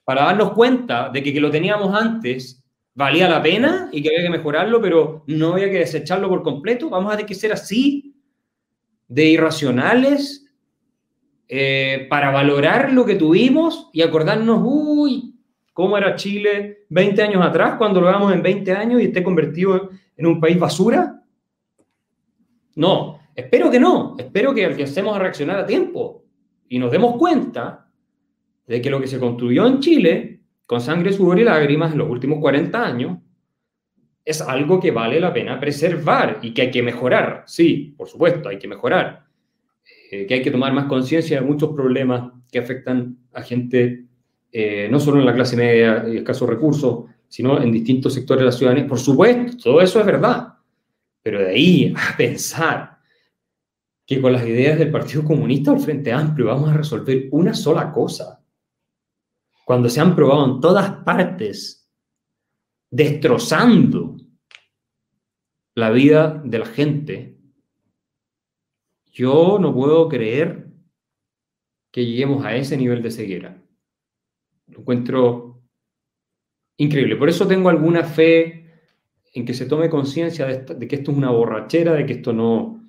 [0.04, 2.60] para darnos cuenta de que, que lo teníamos antes
[2.94, 6.90] valía la pena y que había que mejorarlo, pero no había que desecharlo por completo.
[6.90, 8.14] Vamos a tener que ser así
[9.08, 10.46] de irracionales
[11.48, 15.34] eh, para valorar lo que tuvimos y acordarnos, uy,
[15.72, 19.90] cómo era Chile 20 años atrás, cuando lo hagamos en 20 años y esté convertido
[20.16, 21.22] en un país basura?
[22.76, 26.24] No, espero que no, espero que alcancemos a reaccionar a tiempo
[26.68, 27.88] y nos demos cuenta
[28.66, 32.08] de que lo que se construyó en Chile, con sangre, sudor y lágrimas en los
[32.08, 33.18] últimos 40 años,
[34.24, 37.42] es algo que vale la pena preservar y que hay que mejorar.
[37.46, 39.24] Sí, por supuesto, hay que mejorar.
[40.10, 44.06] Eh, que hay que tomar más conciencia de muchos problemas que afectan a gente,
[44.52, 48.46] eh, no solo en la clase media y escasos recursos, sino en distintos sectores de
[48.46, 48.88] la ciudadanía.
[48.88, 50.54] Por supuesto, todo eso es verdad.
[51.22, 52.98] Pero de ahí a pensar
[54.04, 57.54] que con las ideas del Partido Comunista o el Frente Amplio vamos a resolver una
[57.54, 58.44] sola cosa,
[59.64, 61.88] cuando se han probado en todas partes,
[62.90, 64.16] destrozando
[65.76, 67.38] la vida de la gente,
[69.12, 70.72] yo no puedo creer
[71.92, 73.62] que lleguemos a ese nivel de ceguera.
[74.72, 75.62] Lo encuentro
[76.76, 77.16] increíble.
[77.16, 78.64] Por eso tengo alguna fe
[79.32, 82.84] en que se tome conciencia de, que esto es una borrachera, de que esto no,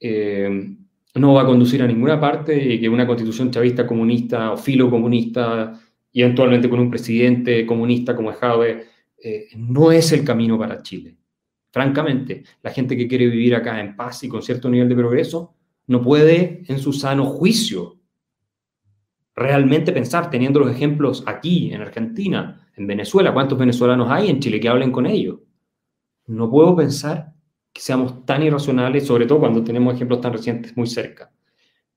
[0.00, 0.76] eh,
[1.14, 4.90] no va a conducir a ninguna parte y que una constitución chavista comunista o filo
[4.90, 5.78] comunista
[6.10, 8.38] y eventualmente con un presidente comunista como es
[9.22, 11.16] eh, no es el camino para Chile.
[11.70, 15.54] Francamente, la gente que quiere vivir acá en paz y con cierto nivel de progreso
[15.86, 17.97] no puede en su sano juicio
[19.38, 24.60] realmente pensar, teniendo los ejemplos aquí, en Argentina, en Venezuela, cuántos venezolanos hay en Chile
[24.60, 25.38] que hablen con ellos.
[26.26, 27.32] No puedo pensar
[27.72, 31.30] que seamos tan irracionales, sobre todo cuando tenemos ejemplos tan recientes muy cerca.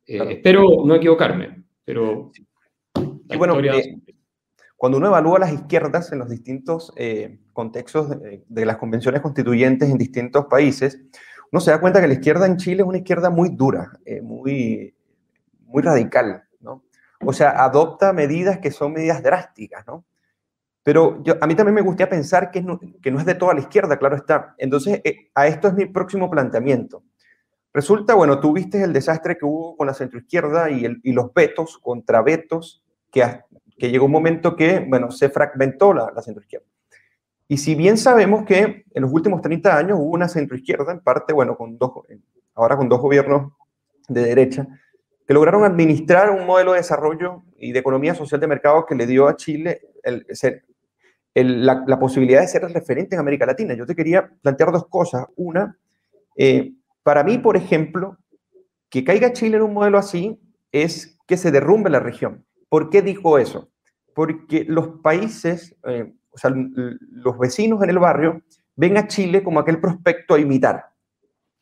[0.05, 2.31] Eh, espero no equivocarme, pero...
[3.29, 3.97] Y bueno, eh,
[4.75, 9.97] cuando uno evalúa las izquierdas en los distintos eh, contextos de, las convenciones constituyentes en
[9.97, 10.99] distintos países,
[11.51, 14.21] uno se da cuenta que la izquierda en Chile es una izquierda muy dura, eh,
[14.21, 14.95] muy,
[15.65, 16.43] muy radical.
[17.23, 20.05] O sea, adopta medidas que son medidas drásticas, ¿no?
[20.83, 23.53] Pero yo, a mí también me gustaría pensar que no, que no es de toda
[23.53, 24.55] la izquierda, claro está.
[24.57, 27.03] Entonces, eh, a esto es mi próximo planteamiento.
[27.73, 31.77] Resulta, bueno, tú viste el desastre que hubo con la centroizquierda y, y los vetos
[31.77, 33.23] contra vetos que,
[33.77, 36.67] que llegó un momento que, bueno, se fragmentó la, la centroizquierda.
[37.47, 41.33] Y si bien sabemos que en los últimos 30 años hubo una centroizquierda, en parte,
[41.33, 41.91] bueno, con dos,
[42.55, 43.51] ahora con dos gobiernos
[44.07, 44.67] de derecha,
[45.31, 49.07] que lograron administrar un modelo de desarrollo y de economía social de mercado que le
[49.07, 49.79] dio a Chile
[51.33, 53.73] la, posibilidad de ser referente en América Latina.
[53.73, 55.27] Yo te quería plantear dos cosas.
[55.37, 55.77] Una,
[56.35, 58.17] eh, para mí, por ejemplo,
[58.89, 60.37] que caiga Chile en un modelo así
[60.73, 62.43] es que se derrumbe la región.
[62.67, 63.71] ¿Por qué dijo eso?
[64.13, 68.41] porque los países, eh, o sea, los vecinos en el barrio
[68.75, 70.90] ven a Chile como aquel prospecto a imitar.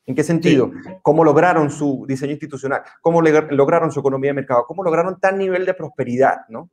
[0.10, 0.72] ¿En qué sentido?
[1.04, 2.82] ¿Cómo lograron su diseño institucional?
[3.00, 4.66] ¿Cómo lograron su economía de mercado?
[4.66, 6.48] ¿Cómo lograron tal nivel de prosperidad?
[6.50, 6.72] ¿no?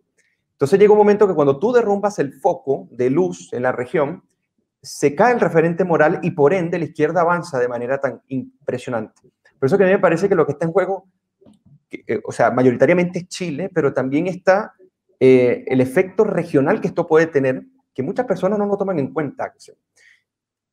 [0.53, 4.23] Entonces llega un momento que cuando tú derrumbas el foco de luz en la región,
[4.81, 9.21] se cae el referente moral y por ende la izquierda avanza de manera tan impresionante.
[9.59, 11.05] Por eso que a mí me parece que lo que está en juego,
[11.91, 14.73] eh, o sea, mayoritariamente es Chile, pero también está
[15.21, 19.13] eh, el efecto regional que esto puede tener, que muchas personas no lo toman en
[19.13, 19.53] cuenta.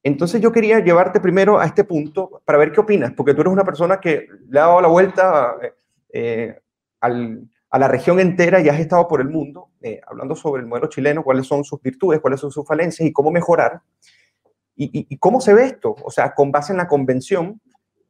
[0.04, 3.54] Entonces yo quería llevarte primero a este punto para ver qué opinas, porque tú eres
[3.54, 5.56] una persona que le ha dado la vuelta
[6.12, 6.60] eh,
[7.00, 10.88] a la región entera y has estado por el mundo eh, hablando sobre el modelo
[10.88, 13.82] chileno, cuáles son sus virtudes, cuáles son sus falencias y cómo mejorar.
[14.76, 15.96] y, cómo se ve esto?
[16.04, 17.62] O sea, con base en la convención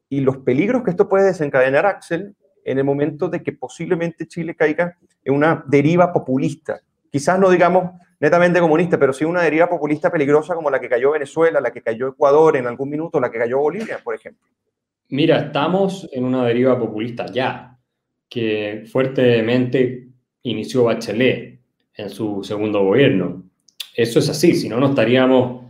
[0.08, 2.34] y los peligros que esto puede desencadenar, Axel,
[2.64, 6.80] en el momento de que posiblemente Chile caiga en una deriva populista.
[7.10, 7.90] Quizás no digamos
[8.20, 11.82] netamente comunista, pero sí una deriva populista peligrosa como la que cayó Venezuela, la que
[11.82, 14.48] cayó Ecuador en algún minuto, la que cayó Bolivia, por ejemplo.
[15.10, 17.78] Mira, estamos en una deriva populista ya,
[18.28, 20.08] que fuertemente
[20.42, 21.60] inició Bachelet.
[21.96, 23.44] en su segundo gobierno.
[23.94, 25.64] Eso es así, si no, no estaríamos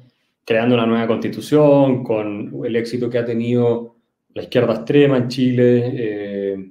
[0.45, 3.97] creando una nueva constitución con el éxito que ha tenido
[4.35, 6.71] la izquierda extrema en Chile, eh,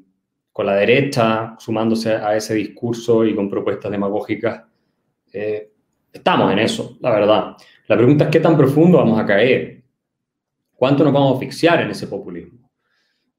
[0.51, 4.63] con la derecha sumándose a ese discurso y con propuestas demagógicas.
[5.33, 5.71] Eh,
[6.11, 7.55] estamos en eso, la verdad.
[7.87, 9.83] La pregunta es qué tan profundo vamos a caer,
[10.75, 12.69] cuánto nos vamos a asfixiar en ese populismo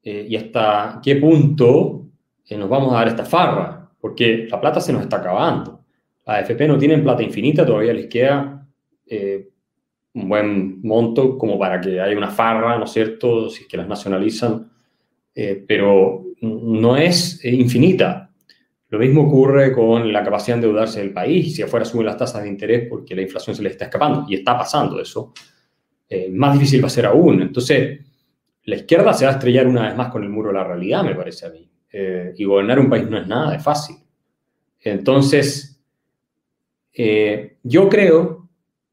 [0.03, 2.05] eh, y hasta qué punto
[2.51, 5.83] nos vamos a dar esta farra, porque la plata se nos está acabando.
[6.25, 8.67] La AFP no tienen plata infinita, todavía les queda
[9.05, 9.49] eh,
[10.13, 13.77] un buen monto como para que haya una farra, ¿no es cierto?, si es que
[13.77, 14.71] las nacionalizan,
[15.35, 18.31] eh, pero no es eh, infinita.
[18.95, 22.43] Lo mismo ocurre con la capacidad de endeudarse del país, si afuera suben las tasas
[22.43, 25.33] de interés porque la inflación se les está escapando, y está pasando eso,
[26.31, 27.41] más difícil va a ser aún.
[27.41, 27.99] Entonces,
[28.63, 31.03] la izquierda se va a estrellar una vez más con el muro de la realidad,
[31.03, 31.69] me parece a mí.
[32.37, 33.97] y gobernar un país no es nada de fácil.
[34.81, 35.75] Entonces,
[36.93, 38.47] eh, yo creo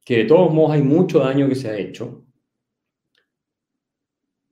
[0.05, 2.25] que de todos modos hay mucho daño que se ha hecho,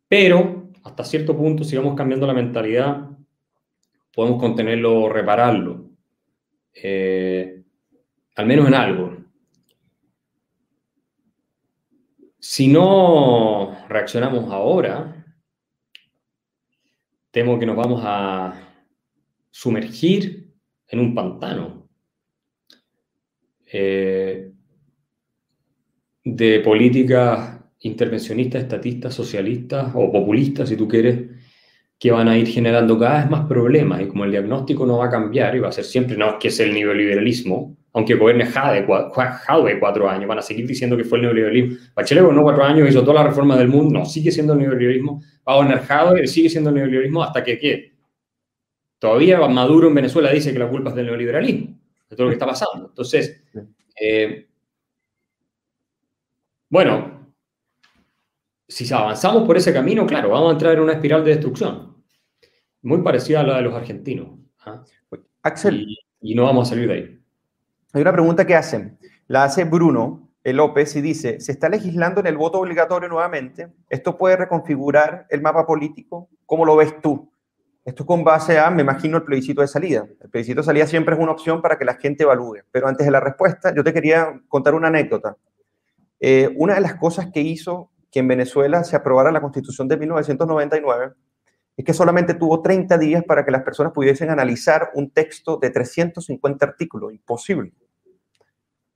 [0.07, 3.10] pero hasta cierto punto, si vamos cambiando la mentalidad,
[4.15, 5.91] podemos contenerlo o repararlo,
[6.75, 7.63] eh,
[8.37, 9.17] al menos en algo.
[12.39, 15.25] Si no reaccionamos ahora,
[17.31, 18.55] temo que nos vamos a
[19.51, 20.53] sumergir
[20.89, 21.89] en un pantano
[23.73, 24.53] eh,
[26.25, 31.31] de políticas intervencionistas, estatistas, socialistas o populistas, si tú quieres,
[32.01, 35.07] que van a ir generando cada vez más problemas y como el diagnóstico no va
[35.07, 38.47] a cambiar y va a ser siempre, no, es que es el neoliberalismo, aunque gobierne
[38.47, 41.77] Jade, Jade cuatro años, van a seguir diciendo que fue el neoliberalismo.
[41.95, 45.21] Bachelet gobernó cuatro años, hizo toda la reforma del mundo, no, sigue siendo el neoliberalismo,
[45.47, 47.93] va a gobernar Jade, sigue siendo el neoliberalismo hasta que, ¿qué?
[48.99, 51.79] Todavía Maduro en Venezuela dice que la culpa es del neoliberalismo
[52.09, 52.89] de todo lo que está pasando.
[52.89, 53.43] Entonces,
[54.01, 54.47] eh,
[56.71, 57.31] bueno,
[58.67, 61.90] si avanzamos por ese camino, claro, vamos a entrar en una espiral de destrucción,
[62.83, 64.29] muy parecida a la de los argentinos.
[64.65, 64.83] ¿ah?
[65.43, 65.87] Axel.
[66.21, 67.21] Y, no vamos a salir de ahí.
[67.93, 68.99] Hay una pregunta que hacen.
[69.27, 73.69] La hace Bruno López y dice, ¿se está legislando en el voto obligatorio nuevamente?
[73.89, 76.29] ¿Esto puede reconfigurar el mapa político?
[76.47, 77.31] ¿Cómo lo ves tú?
[77.85, 80.07] Esto con base a, me imagino, el plebiscito de salida.
[80.21, 82.59] El plebiscito de salida siempre es una opción para que la gente evalúe.
[82.71, 85.37] Pero antes de la respuesta, yo te quería contar una anécdota.
[86.19, 89.97] Eh, una de las cosas que hizo que en Venezuela se aprobara la constitución de
[89.97, 91.15] 1999
[91.81, 95.71] es que solamente tuvo 30 días para que las personas pudiesen analizar un texto de
[95.71, 97.11] 350 artículos.
[97.11, 97.73] Imposible.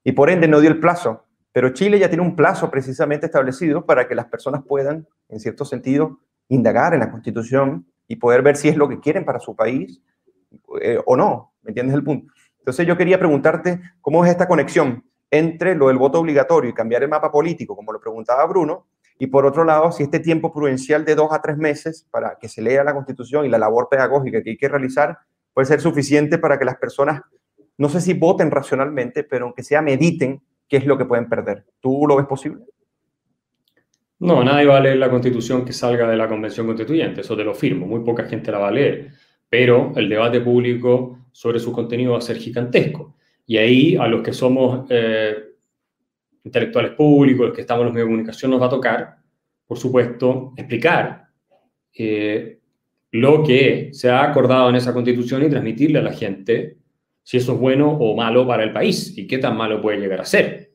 [0.04, 1.24] Y por ende no dio el plazo.
[1.50, 5.64] Pero Chile ya tiene un plazo precisamente establecido para que las personas puedan, en cierto
[5.64, 9.56] sentido, indagar en la constitución y poder ver si es lo que quieren para su
[9.56, 10.02] país
[10.82, 11.54] eh, o no.
[11.62, 12.34] ¿Me entiendes el punto?
[12.58, 17.02] Entonces yo quería preguntarte cómo es esta conexión entre lo del voto obligatorio y cambiar
[17.02, 21.04] el mapa político, como lo preguntaba Bruno, y por otro lado, si este tiempo prudencial
[21.04, 24.42] de dos a tres meses para que se lea la Constitución y la labor pedagógica
[24.42, 25.18] que hay que realizar
[25.52, 27.22] puede ser suficiente para que las personas,
[27.78, 31.64] no sé si voten racionalmente, pero aunque sea mediten qué es lo que pueden perder.
[31.80, 32.64] ¿Tú lo ves posible?
[34.18, 37.44] No, nadie va a leer la constitución que salga de la convención constituyente, eso te
[37.44, 39.10] lo firmo, muy poca gente la va a leer,
[39.48, 43.14] pero el debate público sobre su contenido va a ser gigantesco.
[43.46, 45.43] Y ahí a los que somos eh,
[46.44, 49.16] intelectuales públicos, los que estamos en los medios de comunicación, nos va a tocar,
[49.66, 51.24] por supuesto, explicar
[51.96, 52.58] eh,
[53.10, 56.76] lo que se ha acordado en esa constitución y transmitirle a la gente
[57.22, 60.20] si eso es bueno o malo para el país y qué tan malo puede llegar
[60.20, 60.72] a ser.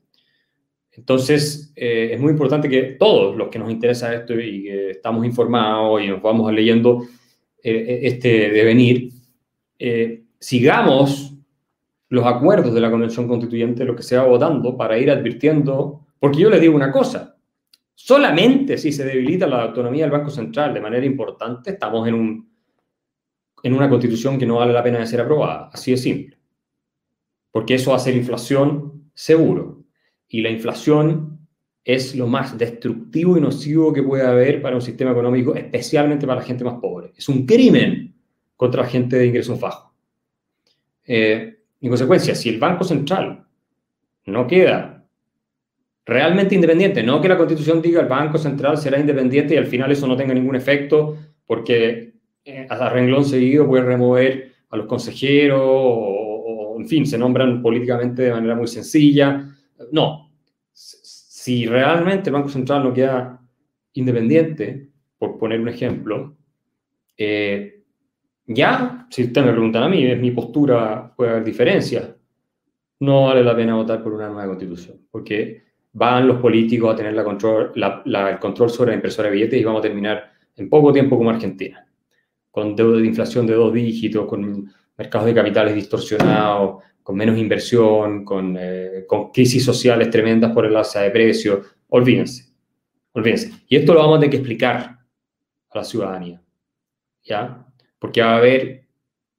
[0.92, 5.26] Entonces, eh, es muy importante que todos los que nos interesa esto y que estamos
[5.26, 7.04] informados y nos vamos leyendo
[7.64, 9.10] eh, eh, este devenir,
[10.40, 11.39] sigamos
[12.10, 16.40] los acuerdos de la Convención Constituyente, lo que se va votando, para ir advirtiendo, porque
[16.40, 17.38] yo les digo una cosa,
[17.94, 22.50] solamente si se debilita la autonomía del Banco Central de manera importante, estamos en, un,
[23.62, 26.38] en una constitución que no vale la pena de ser aprobada, así de simple,
[27.52, 29.84] porque eso va a inflación seguro
[30.28, 31.40] y la inflación
[31.84, 36.42] es lo más destructivo y nocivo que puede haber para un sistema económico, especialmente para
[36.42, 37.14] la gente más pobre.
[37.16, 38.16] Es un crimen
[38.56, 39.92] contra la gente de ingresos bajos.
[41.08, 43.46] Eh, en consecuencia, si el Banco Central
[44.26, 45.06] no queda
[46.06, 49.92] realmente independiente, no que la Constitución diga el Banco Central será independiente y al final
[49.92, 52.14] eso no tenga ningún efecto porque
[52.44, 58.24] eh, a renglón seguido puede remover a los consejeros o, en fin, se nombran políticamente
[58.24, 59.56] de manera muy sencilla
[59.92, 60.32] no.
[60.72, 63.42] Si realmente el Banco Central no queda
[63.94, 66.38] independiente, por poner un ejemplo,
[67.18, 67.79] eh,
[68.52, 72.10] ya, si ustedes me preguntan a mí, es mi postura, puede haber diferencias,
[73.02, 75.62] no vale la pena votar por una nueva constitución, porque
[75.94, 79.64] van los políticos a tener la control, el control sobre la impresora de billetes y
[79.64, 81.88] vamos a terminar en poco tiempo como Argentina,
[82.50, 88.26] con deuda de inflación de dos dígitos, con mercados de capitales distorsionados, con menos inversión,
[88.26, 91.68] con, eh, con crisis sociales tremendas por el alza de precios.
[91.90, 92.52] Olvídense,
[93.14, 93.52] olvídense.
[93.68, 94.98] Y esto lo vamos a tener que explicar
[95.70, 96.42] a la ciudadanía,
[97.24, 97.69] ¿ya?
[98.00, 98.86] Porque va a haber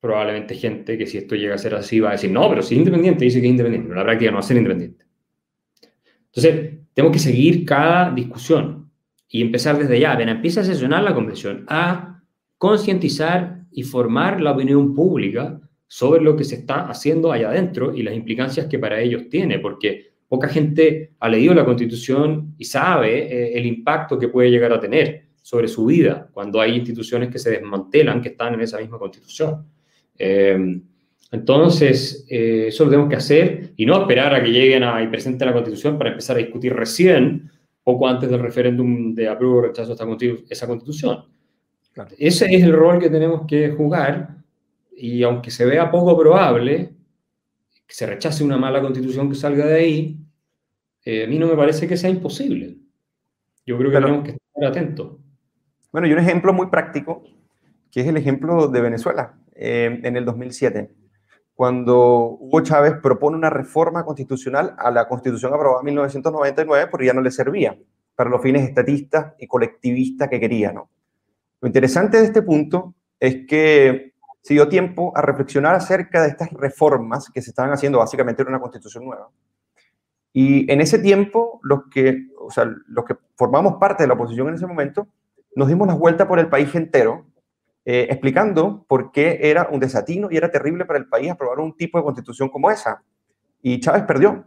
[0.01, 2.75] probablemente gente que si esto llega a ser así va a decir, no, pero si
[2.75, 5.05] es independiente, dice que es independiente, pero la práctica no va a ser independiente.
[6.27, 8.91] Entonces, tenemos que seguir cada discusión
[9.29, 10.13] y empezar desde ya.
[10.13, 12.23] Apenas empieza a sesionar la convención a
[12.57, 18.03] concientizar y formar la opinión pública sobre lo que se está haciendo allá adentro y
[18.03, 23.25] las implicancias que para ellos tiene, porque poca gente ha leído la constitución y sabe
[23.25, 27.39] eh, el impacto que puede llegar a tener sobre su vida cuando hay instituciones que
[27.39, 29.67] se desmantelan, que están en esa misma constitución.
[30.17, 30.81] Eh,
[31.33, 35.07] entonces, eh, eso lo tenemos que hacer y no esperar a que lleguen a, y
[35.07, 37.51] presenten la Constitución para empezar a discutir recién,
[37.85, 41.25] poco antes del referéndum de apruebo o rechazo de esa Constitución.
[42.19, 44.37] Ese es el rol que tenemos que jugar
[44.97, 46.95] y aunque se vea poco probable
[47.87, 50.17] que se rechace una mala Constitución que salga de ahí,
[51.05, 52.77] eh, a mí no me parece que sea imposible.
[53.65, 55.17] Yo creo que tenemos que estar atentos.
[55.93, 57.23] Bueno, y un ejemplo muy práctico,
[57.91, 60.95] que es el ejemplo de Venezuela eh, en el 2007
[61.61, 67.13] cuando Hugo Chávez propone una reforma constitucional a la constitución aprobada en 1999 porque ya
[67.13, 67.79] no le servía
[68.15, 70.73] para los fines estatistas y colectivistas que quería.
[70.73, 70.89] ¿no?
[71.61, 76.51] Lo interesante de este punto es que se dio tiempo a reflexionar acerca de estas
[76.51, 79.29] reformas que se estaban haciendo básicamente en una constitución nueva.
[80.33, 84.49] Y en ese tiempo, los que, o sea, los que formamos parte de la oposición
[84.49, 85.09] en ese momento,
[85.55, 87.27] nos dimos la vuelta por el país entero
[87.87, 91.75] eh, explicando por qué era un desatino y era terrible para el país aprobar un
[91.77, 93.03] tipo de constitución como esa.
[93.63, 94.45] Y Chávez perdió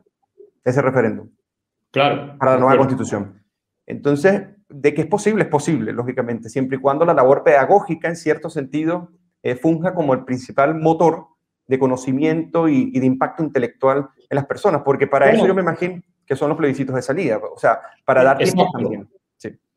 [0.63, 1.29] ese referéndum.
[1.91, 2.37] Claro.
[2.37, 3.43] Para la nueva constitución.
[3.85, 8.15] Entonces, de que es posible, es posible, lógicamente, siempre y cuando la labor pedagógica, en
[8.15, 9.09] cierto sentido,
[9.41, 11.25] eh, funja como el principal motor
[11.67, 16.01] de conocimiento y, de impacto intelectual en las personas, porque para eso yo me imagino
[16.25, 19.09] que son los plebiscitos de salida, o sea, para dar tiempo también.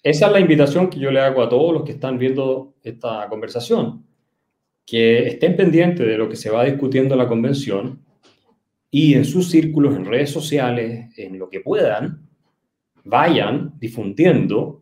[0.07, 3.27] Esa es la invitación que yo le hago a todos los que están viendo esta
[3.29, 4.07] conversación,
[4.87, 8.07] que estén pendientes de lo que se va discutiendo en la convención
[8.89, 12.25] y en sus círculos, en redes sociales, en lo que puedan,
[13.03, 14.81] vayan difundiendo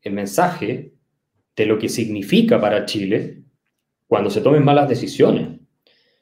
[0.00, 0.94] el mensaje
[1.54, 3.42] de lo que significa para Chile
[4.06, 5.48] cuando se tomen malas decisiones.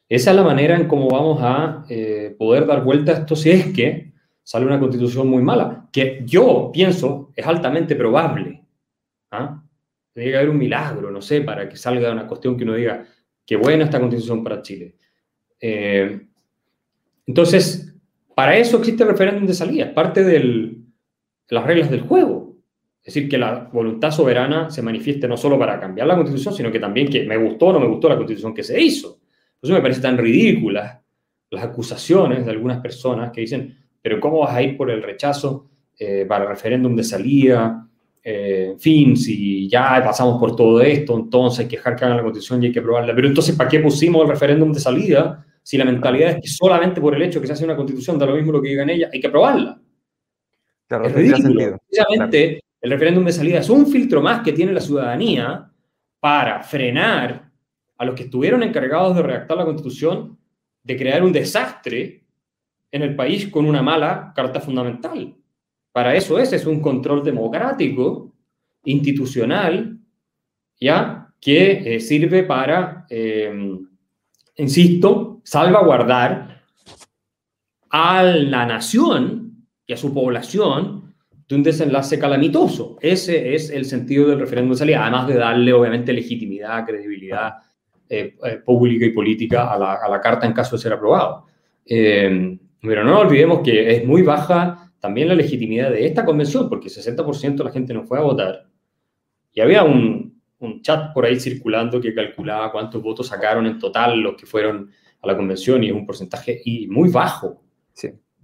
[0.09, 3.51] Esa es la manera en cómo vamos a eh, poder dar vuelta a esto si
[3.51, 4.10] es que
[4.51, 8.61] sale una constitución muy mala, que yo pienso es altamente probable.
[9.31, 9.63] ¿ah?
[10.13, 13.07] Tiene que haber un milagro, no sé, para que salga una cuestión que uno diga,
[13.47, 14.97] qué buena esta constitución para Chile.
[15.61, 16.27] Eh,
[17.27, 17.95] entonces,
[18.35, 20.79] para eso existe el referéndum de salida, es parte de
[21.49, 22.57] las reglas del juego.
[23.05, 26.73] Es decir, que la voluntad soberana se manifieste no solo para cambiar la constitución, sino
[26.73, 29.21] que también que me gustó o no me gustó la constitución que se hizo.
[29.61, 30.99] Por eso me parece tan ridículas
[31.51, 35.69] las acusaciones de algunas personas que dicen, pero ¿cómo vas a ir por el rechazo
[35.99, 37.87] eh, para el referéndum de salida?
[38.23, 42.17] Eh, en fin, si ya pasamos por todo esto, entonces hay que dejar que hagan
[42.19, 43.15] la constitución y hay que aprobarla.
[43.15, 47.01] Pero entonces, ¿para qué pusimos el referéndum de salida si la mentalidad es que solamente
[47.01, 48.91] por el hecho de que se hace una constitución, da lo mismo lo que digan
[48.91, 49.81] ella, hay que aprobarla?
[50.87, 51.79] Claro, es ridículo.
[51.89, 55.71] Precisamente, el referéndum de salida es un filtro más que tiene la ciudadanía
[56.19, 57.51] para frenar
[57.97, 60.39] a los que estuvieron encargados de redactar la constitución
[60.83, 62.20] de crear un desastre
[62.93, 65.35] en el país con una mala carta fundamental.
[65.93, 68.33] Para eso es, es un control democrático,
[68.85, 69.99] institucional,
[70.81, 71.29] ¿ya?
[71.41, 73.79] Que eh, sirve para, eh,
[74.57, 76.63] insisto, salvaguardar
[77.91, 81.15] a la nación y a su población
[81.49, 82.97] de un desenlace calamitoso.
[83.01, 87.55] Ese es el sentido del referéndum de salida, además de darle, obviamente, legitimidad, credibilidad
[88.09, 91.47] eh, pública y política a la, a la, carta en caso de ser aprobado.
[92.83, 97.57] Pero no olvidemos que es muy baja también la legitimidad de esta convención, porque 60%
[97.57, 98.67] de la gente no fue a votar.
[99.53, 104.21] Y había un, un, chat por ahí circulando que calculaba cuántos votos sacaron en total
[104.21, 104.91] los que fueron
[105.23, 107.63] a la convención, y es un porcentaje y muy bajo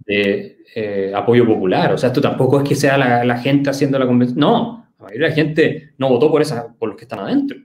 [0.05, 1.93] de eh, apoyo popular.
[1.93, 4.39] O sea, esto tampoco es que sea la, la, gente haciendo la convención.
[4.39, 7.57] No, la mayoría de la gente no votó por, esa, por los que están adentro.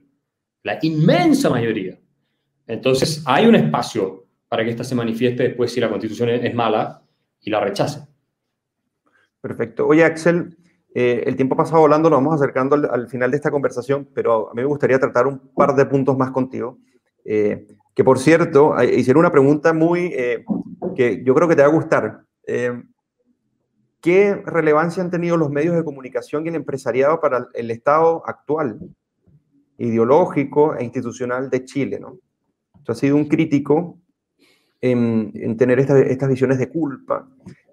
[0.62, 1.98] La inmensa mayoría.
[2.66, 7.02] Entonces, hay un espacio para que ésta se manifieste después si la constitución es mala
[7.40, 8.06] y la rechace.
[9.40, 9.86] Perfecto.
[9.86, 10.58] Oye, Axel,
[10.94, 14.52] eh, el tiempo pasado volando, nos vamos acercando al, final de esta conversación, pero a
[14.52, 16.76] mí me gustaría tratar un par de puntos más contigo.
[17.24, 20.44] Eh, que por cierto, hicieron una pregunta muy, eh,
[20.94, 22.20] que yo creo que te va a gustar.
[24.02, 28.78] ¿Qué relevancia han tenido los medios de comunicación y el empresariado para el estado actual,
[29.78, 31.98] ideológico e institucional de Chile?
[31.98, 32.18] ¿no?
[32.82, 34.01] Tú has sido un crítico
[34.82, 37.26] en, tener estas visiones de culpa,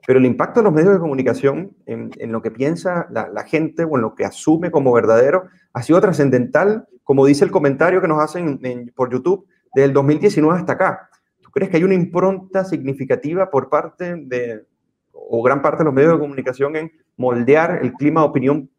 [0.06, 3.96] pero el impacto de los medios de comunicación en, lo que piensa la, gente o
[3.96, 8.24] en lo que asume como verdadero ha sido trascendental, como dice el comentario que nos
[8.24, 8.60] hacen
[8.96, 11.10] por YouTube, del 2019 hasta acá.
[11.42, 14.66] ¿Tú crees que hay una impronta significativa por parte de,
[15.12, 18.70] o gran parte de los medios de comunicación en moldear el clima de opinión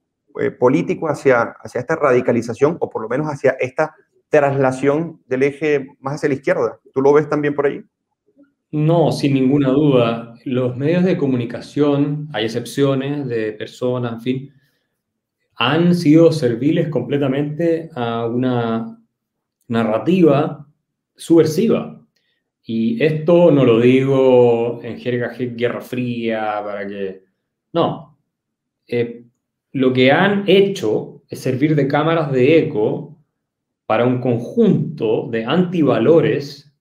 [0.41, 3.95] eh, político hacia, hacia esta radicalización o por lo menos hacia esta
[4.29, 6.79] traslación del eje más hacia la izquierda?
[6.93, 7.85] ¿Tú lo ves también por ahí?
[8.73, 10.35] No, sin ninguna duda.
[10.45, 14.55] Los medios de comunicación, hay excepciones de personas, en fin,
[15.57, 18.99] han sido serviles completamente a una
[19.69, 20.67] narrativa
[21.17, 22.01] subversiva.
[22.63, 27.25] Y esto no lo digo en jerga guerra fría para que...
[27.73, 28.19] No.
[28.87, 29.25] Eh,
[29.73, 33.19] lo que han hecho es servir de cámaras de eco
[33.87, 36.73] para un conjunto de antivalores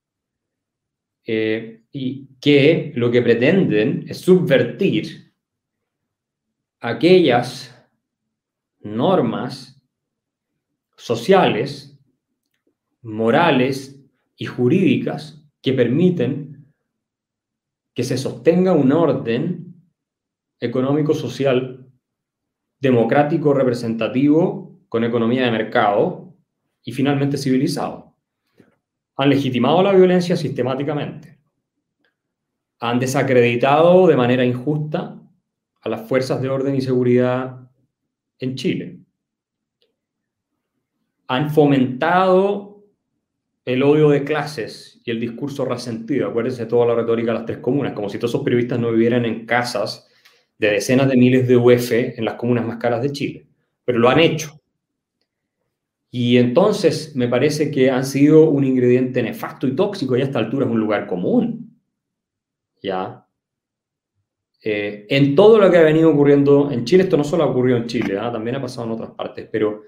[1.25, 5.33] eh, y que lo que pretenden es subvertir
[6.79, 7.75] aquellas
[8.79, 9.81] normas
[10.95, 11.99] sociales,
[13.01, 13.99] morales
[14.37, 16.73] y jurídicas que permiten
[17.93, 19.75] que se sostenga un orden
[20.59, 21.85] económico, social,
[22.79, 26.33] democrático, representativo, con economía de mercado
[26.83, 28.15] y finalmente civilizado.
[29.17, 31.38] Han legitimado la violencia sistemáticamente
[32.79, 35.21] han desacreditado de manera injusta
[35.81, 37.69] a las fuerzas de orden y seguridad
[38.39, 38.99] en Chile.
[41.27, 42.83] Han fomentado
[43.65, 46.29] el odio de clases y el discurso resentido.
[46.29, 48.91] Acuérdense de toda la retórica de las tres comunas, como si todos esos periodistas no
[48.91, 50.07] vivieran en casas
[50.57, 53.47] de decenas de miles de UF en las comunas más caras de Chile.
[53.85, 54.59] Pero lo han hecho.
[56.11, 60.39] Y entonces me parece que han sido un ingrediente nefasto y tóxico y a esta
[60.39, 61.68] altura es un lugar común.
[62.81, 63.25] ¿Ya?
[64.61, 67.77] Eh, en todo lo que ha venido ocurriendo en Chile, esto no solo ha ocurrido
[67.77, 68.31] en Chile, ¿ah?
[68.31, 69.83] también ha pasado en otras partes, pero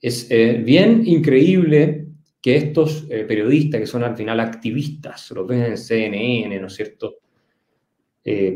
[0.00, 2.06] es eh, bien increíble
[2.40, 6.74] que estos eh, periodistas, que son al final activistas, los ven en CNN, ¿no es
[6.74, 7.16] cierto?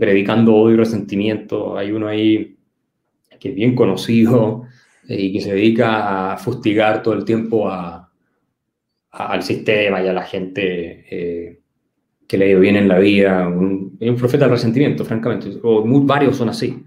[0.01, 1.79] predicando odio y resentimiento.
[1.79, 2.57] Hay uno ahí
[3.39, 4.65] que es bien conocido
[5.09, 11.60] y que se dedica a fustigar todo el tiempo al sistema y a la gente
[12.31, 15.83] que le ha ido bien en la vida, un, un profeta del resentimiento, francamente, o
[16.05, 16.81] varios son así.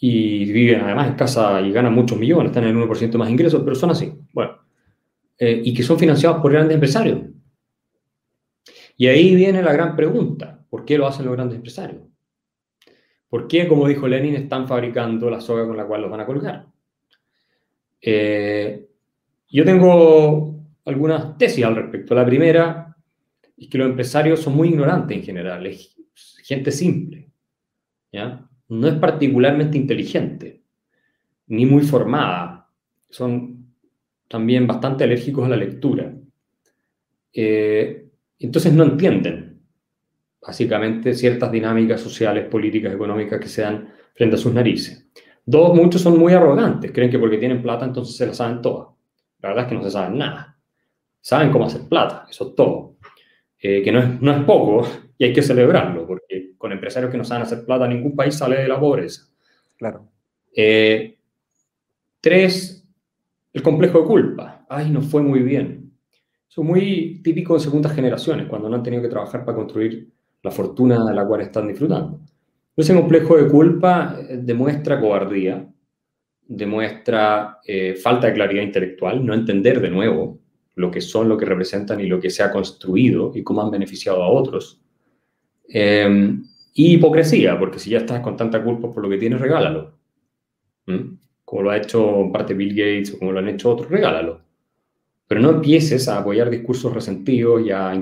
[0.00, 3.60] Y viven además en casa y ganan muchos millones, están en el 1% más ingresos,
[3.62, 4.14] pero son así.
[4.32, 4.52] Bueno,
[5.38, 7.20] eh, y que son financiados por grandes empresarios.
[8.96, 12.00] Y ahí viene la gran pregunta, ¿por qué lo hacen los grandes empresarios?
[13.28, 16.26] ¿Por qué, como dijo Lenin, están fabricando la soga con la cual los van a
[16.26, 16.66] colgar?
[18.00, 18.88] Eh,
[19.50, 22.14] yo tengo algunas tesis al respecto.
[22.14, 22.83] La primera
[23.64, 25.94] es que los empresarios son muy ignorantes en general, es
[26.42, 27.30] gente simple,
[28.12, 28.46] ¿ya?
[28.68, 30.62] No es particularmente inteligente,
[31.46, 32.68] ni muy formada,
[33.10, 33.66] son
[34.28, 36.12] también bastante alérgicos a la lectura.
[37.32, 38.08] Eh,
[38.38, 39.60] entonces no entienden,
[40.40, 45.06] básicamente, ciertas dinámicas sociales, políticas, económicas que se dan frente a sus narices.
[45.46, 48.88] Dos, muchos son muy arrogantes, creen que porque tienen plata entonces se la saben todas.
[49.40, 50.58] La verdad es que no se saben nada.
[51.20, 52.93] Saben cómo hacer plata, eso es todo.
[53.66, 54.86] Eh, que no es, no es poco
[55.16, 58.60] y hay que celebrarlo, porque con empresarios que no saben hacer plata, ningún país sale
[58.60, 59.22] de la pobreza.
[59.78, 60.06] Claro.
[60.54, 61.16] Eh,
[62.20, 62.86] tres,
[63.54, 64.66] el complejo de culpa.
[64.68, 65.94] Ay, no fue muy bien.
[66.46, 70.12] Eso es muy típico de segundas generaciones, cuando no han tenido que trabajar para construir
[70.42, 72.20] la fortuna de la cual están disfrutando.
[72.76, 75.66] Ese complejo de culpa eh, demuestra cobardía,
[76.46, 77.60] demuestra
[78.02, 80.43] falta de claridad intelectual, no entender de nuevo
[80.76, 83.70] lo que son, lo que representan y lo que se ha construido y cómo han
[83.70, 84.80] beneficiado a otros.
[85.68, 86.36] Eh,
[86.76, 89.92] y hipocresía, porque si ya estás con tanta culpa por lo que tienes, regálalo.
[90.86, 91.16] ¿Mm?
[91.44, 94.40] Como lo ha hecho en parte Bill Gates o como lo han hecho otros, regálalo.
[95.28, 97.92] Pero no empieces a apoyar discursos resentidos y a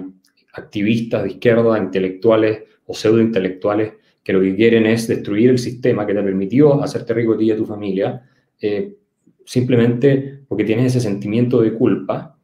[0.55, 3.93] activistas de izquierda, intelectuales o pseudointelectuales
[4.23, 7.45] que lo que quieren es destruir el sistema que te permitió hacerte rico a ti
[7.45, 8.23] y a tu familia,
[8.61, 8.97] eh,
[9.45, 12.39] simplemente porque tienes ese sentimiento de culpa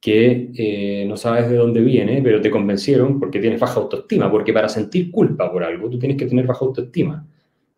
[0.00, 4.52] que eh, no sabes de dónde viene, pero te convencieron porque tienes baja autoestima, porque
[4.52, 7.26] para sentir culpa por algo tú tienes que tener baja autoestima,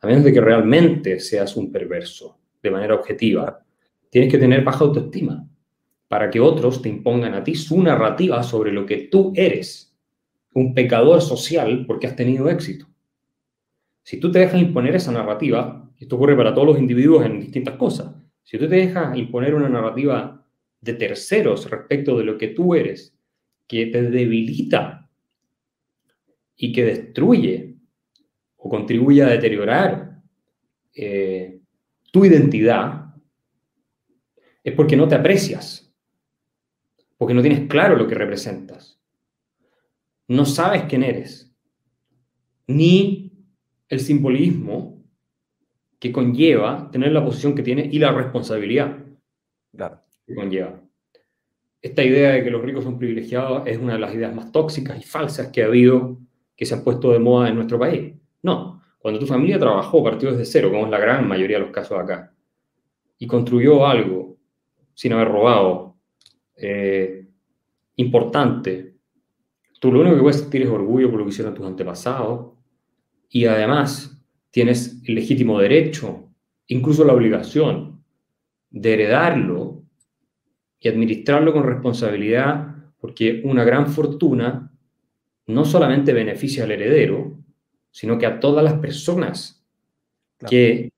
[0.00, 3.64] a menos de que realmente seas un perverso, de manera objetiva,
[4.08, 5.44] tienes que tener baja autoestima
[6.06, 9.88] para que otros te impongan a ti su narrativa sobre lo que tú eres.
[10.54, 12.86] un pecador social porque has tenido éxito.
[14.02, 17.76] Si tú te dejas imponer esa narrativa, esto ocurre para todos los individuos en distintas
[17.76, 20.41] cosas, si tú te dejas imponer una narrativa
[20.82, 23.16] de terceros respecto de lo que tú eres,
[23.66, 25.08] que te debilita
[26.56, 27.76] y que destruye
[28.56, 30.20] o contribuye a deteriorar
[30.94, 31.60] eh,
[32.10, 33.14] tu identidad,
[34.62, 35.90] es porque no te aprecias,
[37.16, 39.00] porque no tienes claro lo que representas,
[40.28, 41.52] no sabes quién eres,
[42.66, 43.32] ni
[43.88, 45.02] el simbolismo
[45.98, 48.98] que conlleva tener la posición que tiene y la responsabilidad.
[49.70, 49.78] Que
[50.34, 50.80] conlleva.
[51.80, 54.98] Esta idea de que los ricos son privilegiados es una de las ideas más tóxicas
[54.98, 56.18] y falsas que ha habido,
[56.56, 58.14] que se han puesto de moda en nuestro país.
[58.42, 61.72] No, cuando tu familia trabajó, partió desde cero, como es la gran mayoría de los
[61.72, 62.32] casos acá,
[63.18, 64.38] y construyó algo
[64.94, 65.96] sin haber robado,
[66.56, 67.26] eh,
[67.96, 68.94] importante,
[69.80, 72.52] tú lo único que puedes sentir es orgullo por lo que hicieron tus antepasados,
[73.28, 74.22] y además
[74.52, 76.28] tienes el legítimo derecho,
[76.68, 78.04] incluso la obligación,
[78.70, 79.71] de heredarlo
[80.82, 84.72] y administrarlo con responsabilidad, porque una gran fortuna
[85.46, 87.38] no solamente beneficia al heredero,
[87.90, 89.64] sino que a todas las personas
[90.48, 90.90] que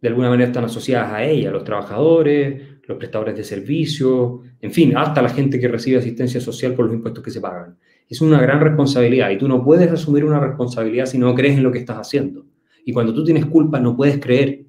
[0.00, 4.96] de alguna manera están asociadas a ella, los trabajadores, los prestadores de servicios, en fin,
[4.96, 7.78] hasta la gente que recibe asistencia social por los impuestos que se pagan.
[8.08, 11.62] Es una gran responsabilidad y tú no puedes asumir una responsabilidad si no crees en
[11.62, 12.44] lo que estás haciendo.
[12.84, 14.66] Y cuando tú tienes culpa no puedes creer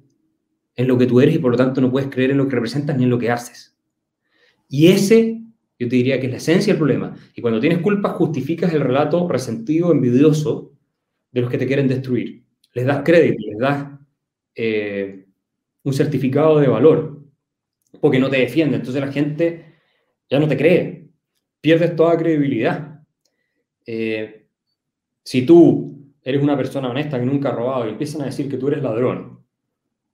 [0.76, 2.54] en lo que tú eres y por lo tanto no puedes creer en lo que
[2.54, 3.71] representas ni en lo que haces.
[4.72, 5.42] Y ese,
[5.78, 7.14] yo te diría que es la esencia del problema.
[7.34, 10.72] Y cuando tienes culpa justificas el relato resentido, envidioso
[11.30, 12.42] de los que te quieren destruir.
[12.72, 13.86] Les das crédito, les das
[14.54, 15.26] eh,
[15.82, 17.20] un certificado de valor,
[18.00, 18.76] porque no te defiende.
[18.76, 19.74] Entonces la gente
[20.30, 21.10] ya no te cree,
[21.60, 23.02] pierdes toda credibilidad.
[23.84, 24.46] Eh,
[25.22, 28.56] si tú eres una persona honesta que nunca ha robado y empiezan a decir que
[28.56, 29.44] tú eres ladrón,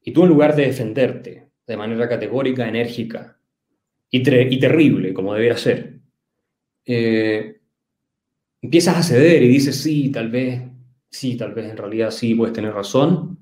[0.02, 3.37] y tú en lugar de defenderte de manera categórica, enérgica
[4.10, 6.00] y, y terrible, como debería ser,
[6.84, 7.60] eh,
[8.62, 10.62] empiezas a ceder y dices, sí, tal vez
[11.10, 13.38] sí, tal vez en realidad sí puedes tener razón,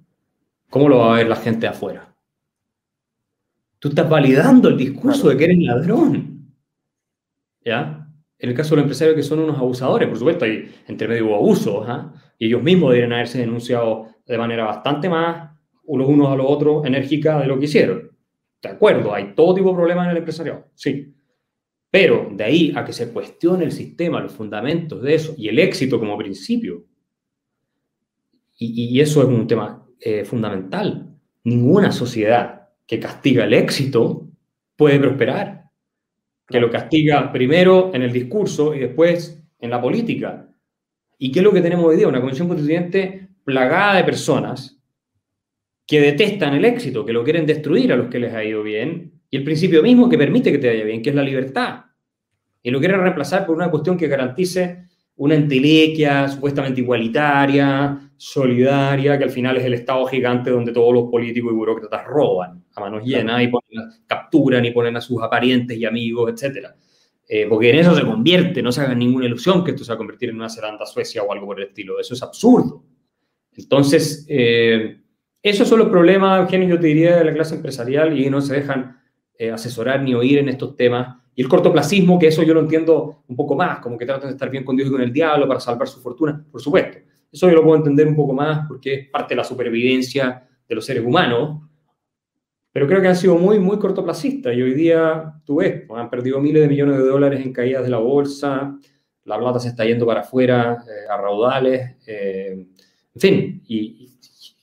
[0.70, 2.14] ¿cómo lo va a ver la gente afuera?
[3.78, 6.52] Tú estás validando el discurso de que eres ladrón.
[7.64, 8.08] ¿Ya?
[8.38, 11.34] En el caso de los empresarios que son unos abusadores, por supuesto, hay entre medio
[11.34, 12.12] abusos, ¿ah?
[12.38, 15.50] y ellos mismos deberían haberse denunciado de manera bastante más
[15.88, 18.05] los unos a los otros enérgica de lo que hicieron.
[18.66, 21.14] De acuerdo, hay todo tipo de problemas en el empresariado, sí.
[21.88, 25.60] Pero de ahí a que se cuestione el sistema, los fundamentos de eso y el
[25.60, 26.84] éxito como principio,
[28.58, 31.14] y, eso es un tema eh, fundamental.
[31.44, 34.28] Ninguna sociedad que castiga el éxito
[34.74, 35.70] puede prosperar.
[36.48, 40.48] Que lo castiga primero en el discurso y después en la política.
[41.18, 42.08] ¿Y qué es lo que tenemos hoy día?
[42.08, 44.75] Una convención constituyente plagada de personas
[45.86, 49.12] que detestan el éxito, que lo quieren destruir a los que les ha ido bien,
[49.30, 51.84] y el principio mismo que permite que te vaya bien, que es la libertad.
[52.62, 59.24] Y lo quieren reemplazar por una cuestión que garantice una entelequia supuestamente igualitaria, solidaria, que
[59.24, 63.04] al final es el Estado gigante donde todos los políticos y burócratas roban a manos
[63.04, 63.50] llenas y
[64.06, 66.66] capturan y ponen a sus aparientes y amigos, etc.
[67.28, 69.94] Eh, porque en eso se convierte, no se hagan ninguna ilusión que esto se va
[69.94, 72.84] a convertir en una Zelanda Suecia o algo por el estilo, eso es absurdo.
[73.56, 75.00] Entonces, eh,
[75.50, 78.54] esos son los problemas, Eugenio, yo te diría, de la clase empresarial y no se
[78.54, 79.00] dejan
[79.38, 81.16] eh, asesorar ni oír en estos temas.
[81.34, 84.32] Y el cortoplacismo, que eso yo lo entiendo un poco más, como que tratan de
[84.32, 86.98] estar bien con Dios y con el diablo para salvar su fortuna, por supuesto.
[87.30, 90.74] Eso yo lo puedo entender un poco más porque es parte de la supervivencia de
[90.74, 91.60] los seres humanos,
[92.72, 96.10] pero creo que han sido muy, muy cortoplacistas y hoy día, tú ves, pues, han
[96.10, 98.78] perdido miles de millones de dólares en caídas de la bolsa,
[99.24, 102.66] la plata se está yendo para afuera eh, a raudales, eh,
[103.14, 104.15] en fin, y,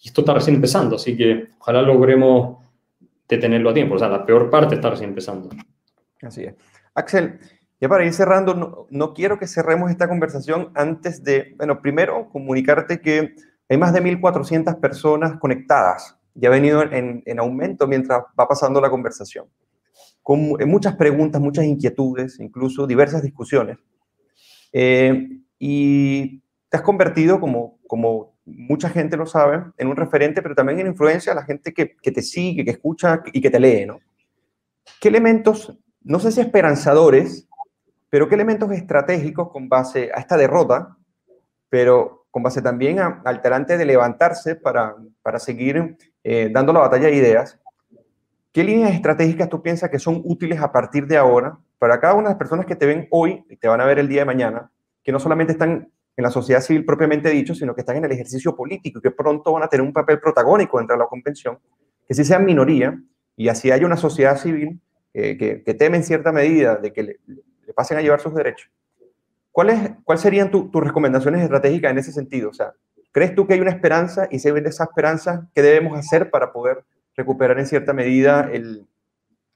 [0.10, 2.58] esto está recién empezando, así que ojalá logremos
[3.28, 5.50] detenerlo a tiempo, o sea, la peor parte está recién empezando.
[6.22, 6.56] Así es.
[6.94, 7.40] Axel,
[7.80, 13.02] ya para ir cerrando, no, quiero que cerremos esta conversación antes de, bueno, primero comunicarte
[13.02, 13.36] que
[13.68, 18.90] hay más de 1.400 personas conectadas y ha venido en, aumento mientras va pasando la
[18.90, 19.48] conversación.
[20.22, 23.78] Con eh, muchas preguntas, muchas inquietudes, incluso diversas discusiones.
[24.72, 26.40] Eh, y
[26.70, 30.88] te has convertido, como, como mucha gente lo sabe, en un referente, pero también en
[30.88, 34.00] influencia a la gente que, que te sigue, que escucha y que te lee, ¿no?
[35.00, 37.48] ¿Qué elementos, no sé si esperanzadores,
[38.10, 40.98] pero qué elementos estratégicos con base a esta derrota,
[41.70, 47.08] pero con base también al talante de levantarse para, para seguir eh, dando la batalla
[47.08, 47.60] de ideas,
[48.52, 52.24] ¿qué líneas estratégicas tú piensas que son útiles a partir de ahora para cada una
[52.24, 54.26] de las personas que te ven hoy y te van a ver el día de
[54.26, 54.72] mañana
[55.04, 58.12] que no solamente están en la sociedad civil propiamente dicho, sino que están en el
[58.12, 61.58] ejercicio político y que pronto van a tener un papel protagónico dentro de la convención,
[62.08, 63.00] que si sean minoría
[63.36, 64.80] y así haya una sociedad civil
[65.14, 67.20] eh, que, teme en cierta medida de que le,
[67.76, 68.70] pasen a llevar sus derechos.
[69.52, 72.50] ¿Cuáles cuál serían tus recomendaciones estratégicas en ese sentido?
[72.50, 72.74] O sea,
[73.12, 76.52] ¿crees tú que hay una esperanza y se ve esa esperanza, qué debemos hacer para
[76.52, 76.84] poder
[77.16, 78.88] recuperar en cierta medida el,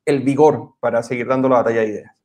[0.05, 2.23] el vigor para seguir dando la batalla de ideas?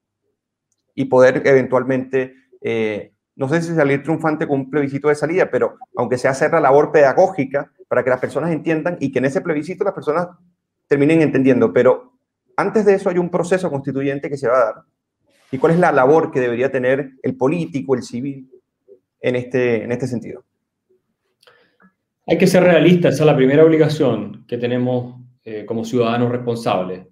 [0.95, 5.79] Y poder eventualmente eh, no sé si salir triunfante con un plebiscito de salida, pero
[5.97, 9.41] aunque sea hacer la labor pedagógica para que las personas entiendan y que en ese
[9.41, 10.29] plebiscito las personas
[10.87, 11.73] terminen entendiendo.
[11.73, 12.13] Pero
[12.57, 14.75] antes de eso hay un proceso constituyente que se va a dar.
[15.51, 18.51] ¿Y cuál es la labor que debería tener el político, el civil,
[19.21, 20.45] en este, en este sentido?
[22.27, 27.07] Hay que ser realistas, esa es la primera obligación que tenemos eh, como ciudadanos responsables.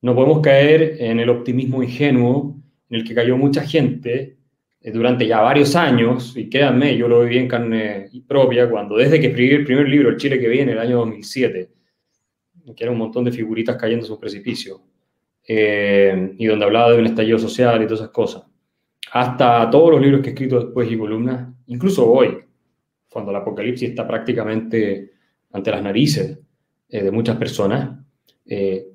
[0.00, 2.56] No podemos caer en el optimismo ingenuo
[2.90, 4.36] en el que cayó mucha gente
[4.90, 9.28] durante ya varios años, y créanme, yo lo viví en carne propia, cuando desde que
[9.28, 11.70] escribí el primer libro, El Chile que viene, el año 2007,
[12.74, 14.82] que era un montón de figuritas cayendo en un precipicio,
[15.46, 18.42] eh, y donde hablaba de un estallido social y todas esas cosas,
[19.12, 22.38] hasta todos los libros que he escrito después y columnas, incluso hoy,
[23.08, 25.12] cuando el apocalipsis está prácticamente
[25.52, 26.38] ante las narices
[26.88, 27.98] eh, de muchas personas,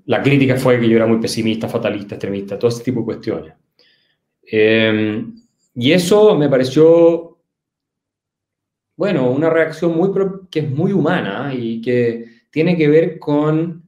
[0.05, 3.53] la crítica fue que yo era muy pesimista, fatalista, extremista, todo ese tipo de cuestiones.
[5.79, 7.37] Y eso me pareció,
[8.95, 10.09] bueno, una reacción muy,
[10.49, 13.87] que es muy humana y que tiene que ver con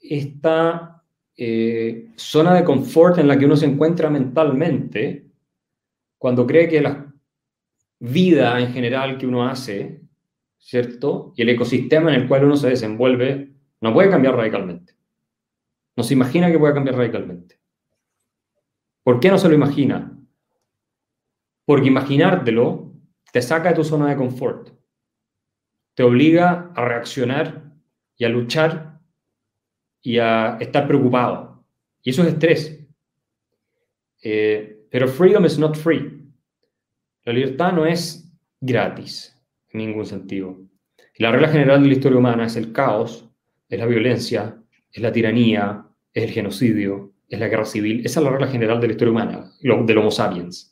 [0.00, 1.04] esta
[1.36, 5.28] eh, zona de confort en la que uno se encuentra mentalmente
[6.18, 7.14] cuando cree que la
[8.00, 10.00] vida en general que uno hace,
[10.58, 11.34] ¿cierto?
[11.36, 14.94] Y el ecosistema en el cual uno se desenvuelve no puede cambiar radicalmente.
[15.96, 17.60] No se imagina que pueda cambiar radicalmente.
[19.04, 20.18] ¿Por qué no se lo imagina?
[21.64, 22.92] Porque imaginártelo
[23.32, 24.68] te saca de tu zona de confort,
[25.94, 27.72] te obliga a reaccionar
[28.16, 29.00] y a luchar
[30.00, 31.64] y a estar preocupado.
[32.02, 32.86] Y eso es estrés.
[34.22, 36.30] Eh, pero freedom is not free.
[37.24, 39.34] La libertad no es gratis
[39.70, 40.58] en ningún sentido.
[41.16, 43.28] La regla general de la historia humana es el caos,
[43.68, 44.58] es la violencia,
[44.90, 48.04] es la tiranía, es el genocidio, es la guerra civil.
[48.04, 50.71] Esa es la regla general de la historia humana, del Homo sapiens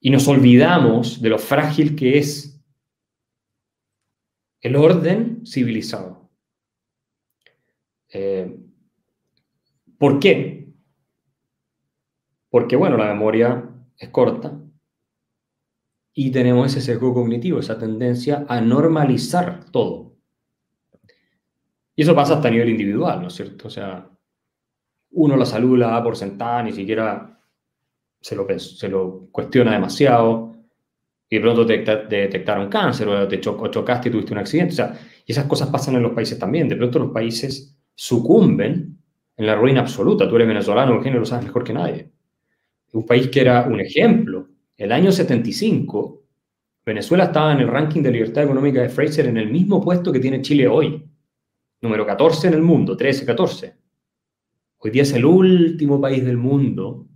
[0.00, 2.60] y nos olvidamos de lo frágil que es
[4.60, 6.30] el orden civilizado.
[8.12, 8.58] Eh,
[9.98, 10.72] ¿Por qué?
[12.50, 14.58] Porque, bueno, la memoria es corta
[16.14, 20.16] y tenemos ese sesgo cognitivo, esa tendencia a normalizar todo.
[21.94, 23.68] Y eso pasa hasta a nivel individual, ¿no es cierto?
[23.68, 24.08] O sea,
[25.10, 27.37] uno la salud la da por sentada, ni siquiera
[28.20, 30.54] se lo, cuestiona demasiado
[31.28, 34.72] y de pronto te, detectaron cáncer o te chocaste y tuviste un accidente.
[34.72, 36.68] O sea, y esas cosas pasan en los países también.
[36.68, 38.98] De pronto los países sucumben
[39.36, 40.28] en la ruina absoluta.
[40.28, 42.10] Tú eres venezolano, Eugenio, lo sabes mejor que nadie.
[42.92, 44.48] Un país que era un ejemplo.
[44.76, 46.22] El año 75,
[46.86, 50.20] Venezuela estaba en el ranking de libertad económica de Fraser en el mismo puesto que
[50.20, 51.04] tiene Chile hoy.
[51.80, 53.74] Número 14 en el mundo, 13, 14.
[54.78, 57.06] Hoy día es el último país del mundo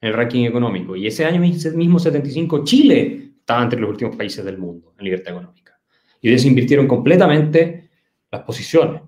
[0.00, 0.96] en el ranking económico.
[0.96, 5.32] Y ese año mismo, 75, Chile estaba entre los últimos países del mundo en libertad
[5.32, 5.78] económica.
[6.20, 7.90] Y desinvirtieron completamente
[8.30, 9.02] las posiciones.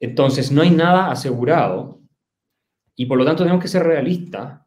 [0.00, 2.00] Entonces, no hay nada asegurado
[2.96, 4.60] y por lo tanto tenemos que ser realistas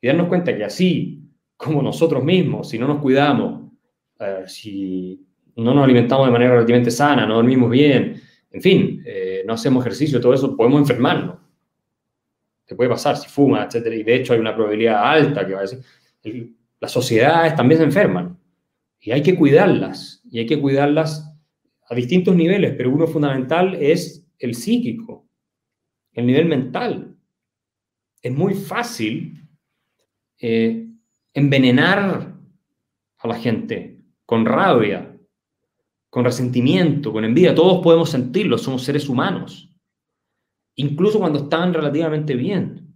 [0.00, 1.22] y darnos cuenta que así
[1.56, 3.70] como nosotros mismos, si no nos cuidamos,
[4.18, 5.24] eh, si
[5.56, 9.84] no nos alimentamos de manera relativamente sana, no dormimos bien, en fin, eh, no hacemos
[9.84, 11.41] ejercicio, todo eso, podemos enfermarnos
[12.74, 15.62] puede pasar si fuma, etcétera, y de hecho hay una probabilidad alta que va a
[15.62, 18.38] decir, las sociedades también se enferman
[19.00, 21.28] y hay que cuidarlas, y hay que cuidarlas
[21.88, 25.26] a distintos niveles, pero uno fundamental es el psíquico,
[26.12, 27.16] el nivel mental.
[28.20, 29.48] Es muy fácil
[30.38, 30.86] eh,
[31.34, 32.36] envenenar
[33.18, 35.16] a la gente con rabia,
[36.08, 37.54] con resentimiento, con envidia.
[37.54, 39.71] Todos podemos sentirlo, somos seres humanos
[40.76, 42.94] incluso cuando están relativamente bien.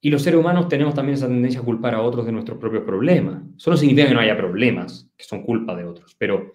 [0.00, 2.84] Y los seres humanos tenemos también esa tendencia a culpar a otros de nuestros propios
[2.84, 3.42] problemas.
[3.56, 6.54] Eso no significa que no haya problemas que son culpa de otros, pero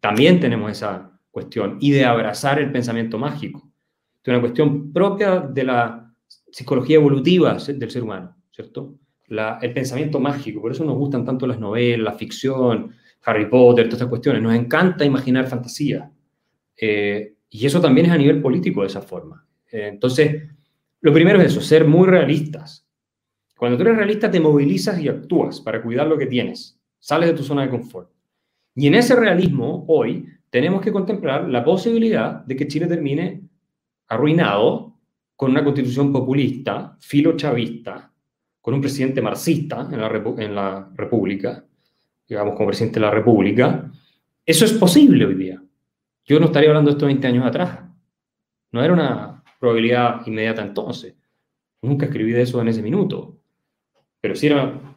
[0.00, 3.70] también tenemos esa cuestión y de abrazar el pensamiento mágico.
[4.22, 6.12] Es una cuestión propia de la
[6.50, 8.96] psicología evolutiva del ser humano, ¿cierto?
[9.28, 12.94] el pensamiento mágico, por eso nos gustan tanto las novelas, la ficción,
[13.24, 14.42] Harry Potter, todas estas cuestiones.
[14.42, 16.10] Nos encanta imaginar fantasía.
[16.76, 19.46] Eh, y eso también es a nivel político de esa forma.
[19.70, 20.42] Eh, entonces,
[21.00, 22.86] lo primero es eso, ser muy realistas.
[23.56, 26.78] Cuando tú eres realista, te movilizas y actúas para cuidar lo que tienes.
[26.98, 28.10] Sales de tu zona de confort.
[28.74, 33.42] Y en ese realismo, hoy, tenemos que contemplar la posibilidad de que Chile termine
[34.08, 34.94] arruinado
[35.34, 38.12] con una constitución populista, filochavista,
[38.60, 41.64] con un presidente marxista en la, en la República,
[42.28, 43.90] digamos como presidente de la República.
[44.44, 45.62] Eso es posible hoy día.
[46.26, 47.80] Yo no estaría hablando de esto 20 años atrás.
[48.72, 51.14] No era una probabilidad inmediata entonces.
[51.82, 53.38] Nunca escribí de eso en ese minuto.
[54.20, 54.96] Pero sí era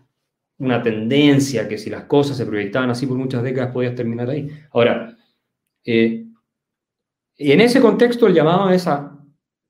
[0.57, 4.49] una tendencia que si las cosas se proyectaban así por muchas décadas podías terminar ahí.
[4.71, 5.15] Ahora,
[5.85, 6.25] eh,
[7.37, 9.17] y en ese contexto el llamado es a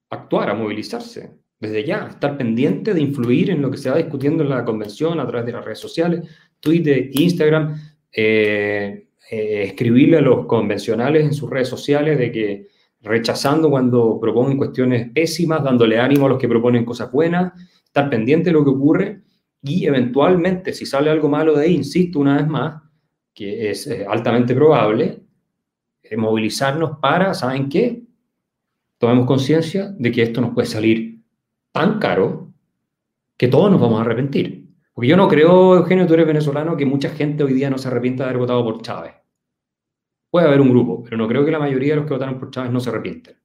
[0.10, 4.44] actuar, a movilizarse, desde ya, estar pendiente de influir en lo que se va discutiendo
[4.44, 6.28] en la convención a través de las redes sociales,
[6.60, 7.76] Twitter, Instagram,
[8.12, 12.68] eh, eh, escribirle a los convencionales en sus redes sociales de que
[13.02, 17.54] rechazando cuando proponen cuestiones pésimas, dándole ánimo a los que proponen cosas buenas,
[17.84, 19.22] estar pendiente de lo que ocurre
[19.62, 22.82] y eventualmente, si sale algo malo de ahí, insisto una vez más,
[23.34, 25.22] que es eh, altamente probable,
[26.18, 28.02] movilizarnos para, ¿saben qué?
[28.98, 31.22] Tomemos conciencia de que esto nos puede salir
[31.72, 32.52] tan caro
[33.38, 34.68] que todos nos vamos a arrepentir.
[34.94, 37.88] Porque yo no creo, Eugenio, tú eres venezolano, que mucha gente hoy día no se
[37.88, 39.14] arrepienta de haber votado por Chávez.
[40.30, 42.52] Puede haber un grupo, pero no creo que la mayoría de los que votaron por
[42.52, 43.38] Chávez no se arrepienten.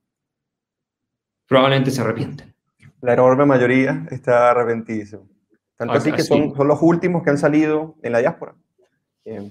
[1.47, 2.55] Probablemente se arrepienten.
[3.01, 5.29] La enorme mayoría está arrepentidísimo.
[5.77, 8.55] Tanto así que son, son, los últimos que han salido en la diáspora.
[9.25, 9.51] Eh,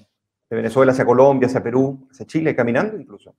[0.50, 3.36] de Venezuela hacia Colombia, hacia Perú, hacia Chile, caminando incluso.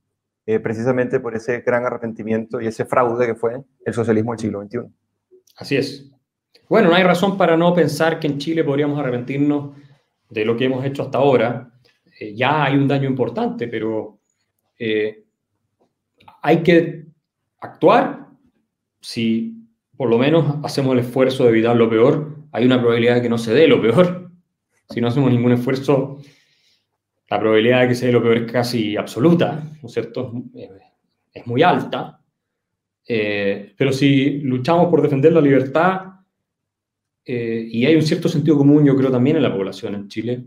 [0.47, 4.63] Eh, precisamente por ese gran arrepentimiento y ese fraude que fue el socialismo del siglo
[4.63, 4.81] XXI.
[5.57, 6.11] Así es.
[6.69, 9.77] Bueno, no hay razón para no pensar que en Chile podríamos arrepentirnos
[10.29, 11.74] de lo que hemos hecho hasta ahora.
[12.19, 14.21] Eh, ya hay un daño importante, pero
[14.79, 15.25] eh,
[16.43, 17.07] hay que
[17.61, 18.29] actuar.
[19.01, 19.55] Si
[19.97, 23.29] por lo menos hacemos el esfuerzo de evitar lo peor, hay una probabilidad de que
[23.29, 24.23] no se dé lo peor.
[24.91, 26.19] Si no hacemos ningún esfuerzo,
[27.31, 30.31] la probabilidad de que se dé lo peor es casi absoluta, ¿no es cierto?
[31.33, 32.21] Es muy alta.
[33.07, 36.03] Eh, pero si luchamos por defender la libertad,
[37.25, 40.45] eh, y hay un cierto sentido común, yo creo, también en la población en Chile,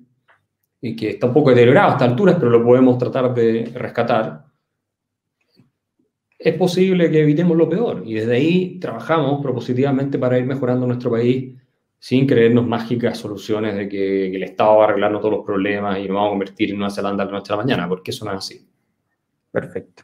[0.81, 4.47] y que está un poco deteriorado a estas alturas, pero lo podemos tratar de rescatar,
[6.39, 8.03] es posible que evitemos lo peor.
[8.05, 11.55] Y desde ahí trabajamos propositivamente para ir mejorando nuestro país
[11.99, 16.07] sin creernos mágicas soluciones de que, el Estado va a arreglarnos todos los problemas y
[16.07, 18.23] nos vamos a convertir en una Zelanda de la noche a la mañana, porque eso
[18.23, 18.67] no es así.
[19.51, 20.03] Perfecto.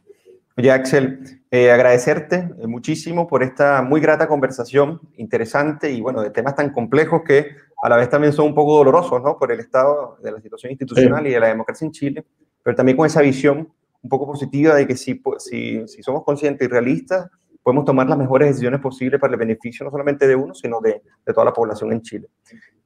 [0.58, 6.32] Oye, Axel, eh, agradecerte eh, muchísimo por esta muy grata conversación, interesante y bueno, de
[6.32, 9.38] temas tan complejos que a la vez también son un poco dolorosos, ¿no?
[9.38, 12.24] Por el estado de la situación institucional y de la democracia en Chile,
[12.64, 16.66] pero también con esa visión un poco positiva de que si, si, si somos conscientes
[16.66, 17.30] y realistas,
[17.62, 21.02] podemos tomar las mejores decisiones posibles para el beneficio no solamente de uno, sino de,
[21.26, 22.30] de toda la población en Chile.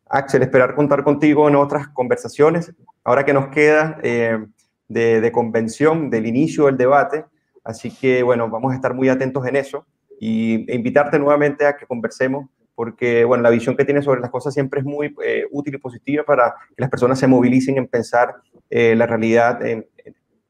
[0.10, 2.74] Axel, esperar contar contigo en otras conversaciones.
[3.04, 4.44] Ahora que nos queda eh,
[4.88, 7.24] de, de, convención, del inicio del debate,
[7.64, 9.86] así que bueno, vamos a estar muy atentos en eso
[10.20, 14.30] y e invitarte nuevamente a que conversemos porque bueno, la visión que tienes sobre las
[14.30, 17.88] cosas siempre es muy eh, útil y positiva para que las personas se movilicen en
[17.88, 18.36] pensar
[18.70, 19.60] eh, la realidad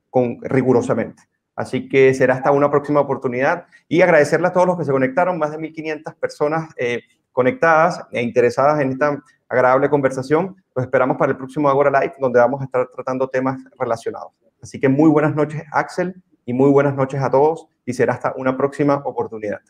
[0.09, 1.23] con, rigurosamente.
[1.55, 5.37] Así que será hasta una próxima oportunidad y agradecerle a todos los que se conectaron,
[5.39, 6.99] más de 1.500 personas eh,
[7.31, 10.53] conectadas e interesadas en esta agradable conversación.
[10.75, 14.33] Los esperamos para el próximo Agora Live, donde vamos a estar tratando temas relacionados.
[14.61, 18.33] Así que muy buenas noches, Axel, y muy buenas noches a todos y será hasta
[18.35, 19.61] una próxima oportunidad.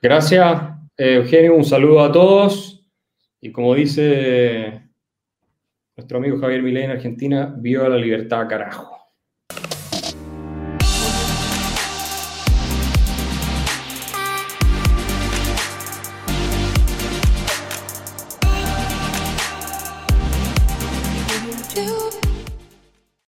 [0.00, 0.62] Gracias,
[0.96, 1.54] Eugenio.
[1.54, 2.86] Un saludo a todos.
[3.40, 4.82] Y como dice
[5.96, 8.96] nuestro amigo Javier Milei en Argentina, viva la libertad, carajo.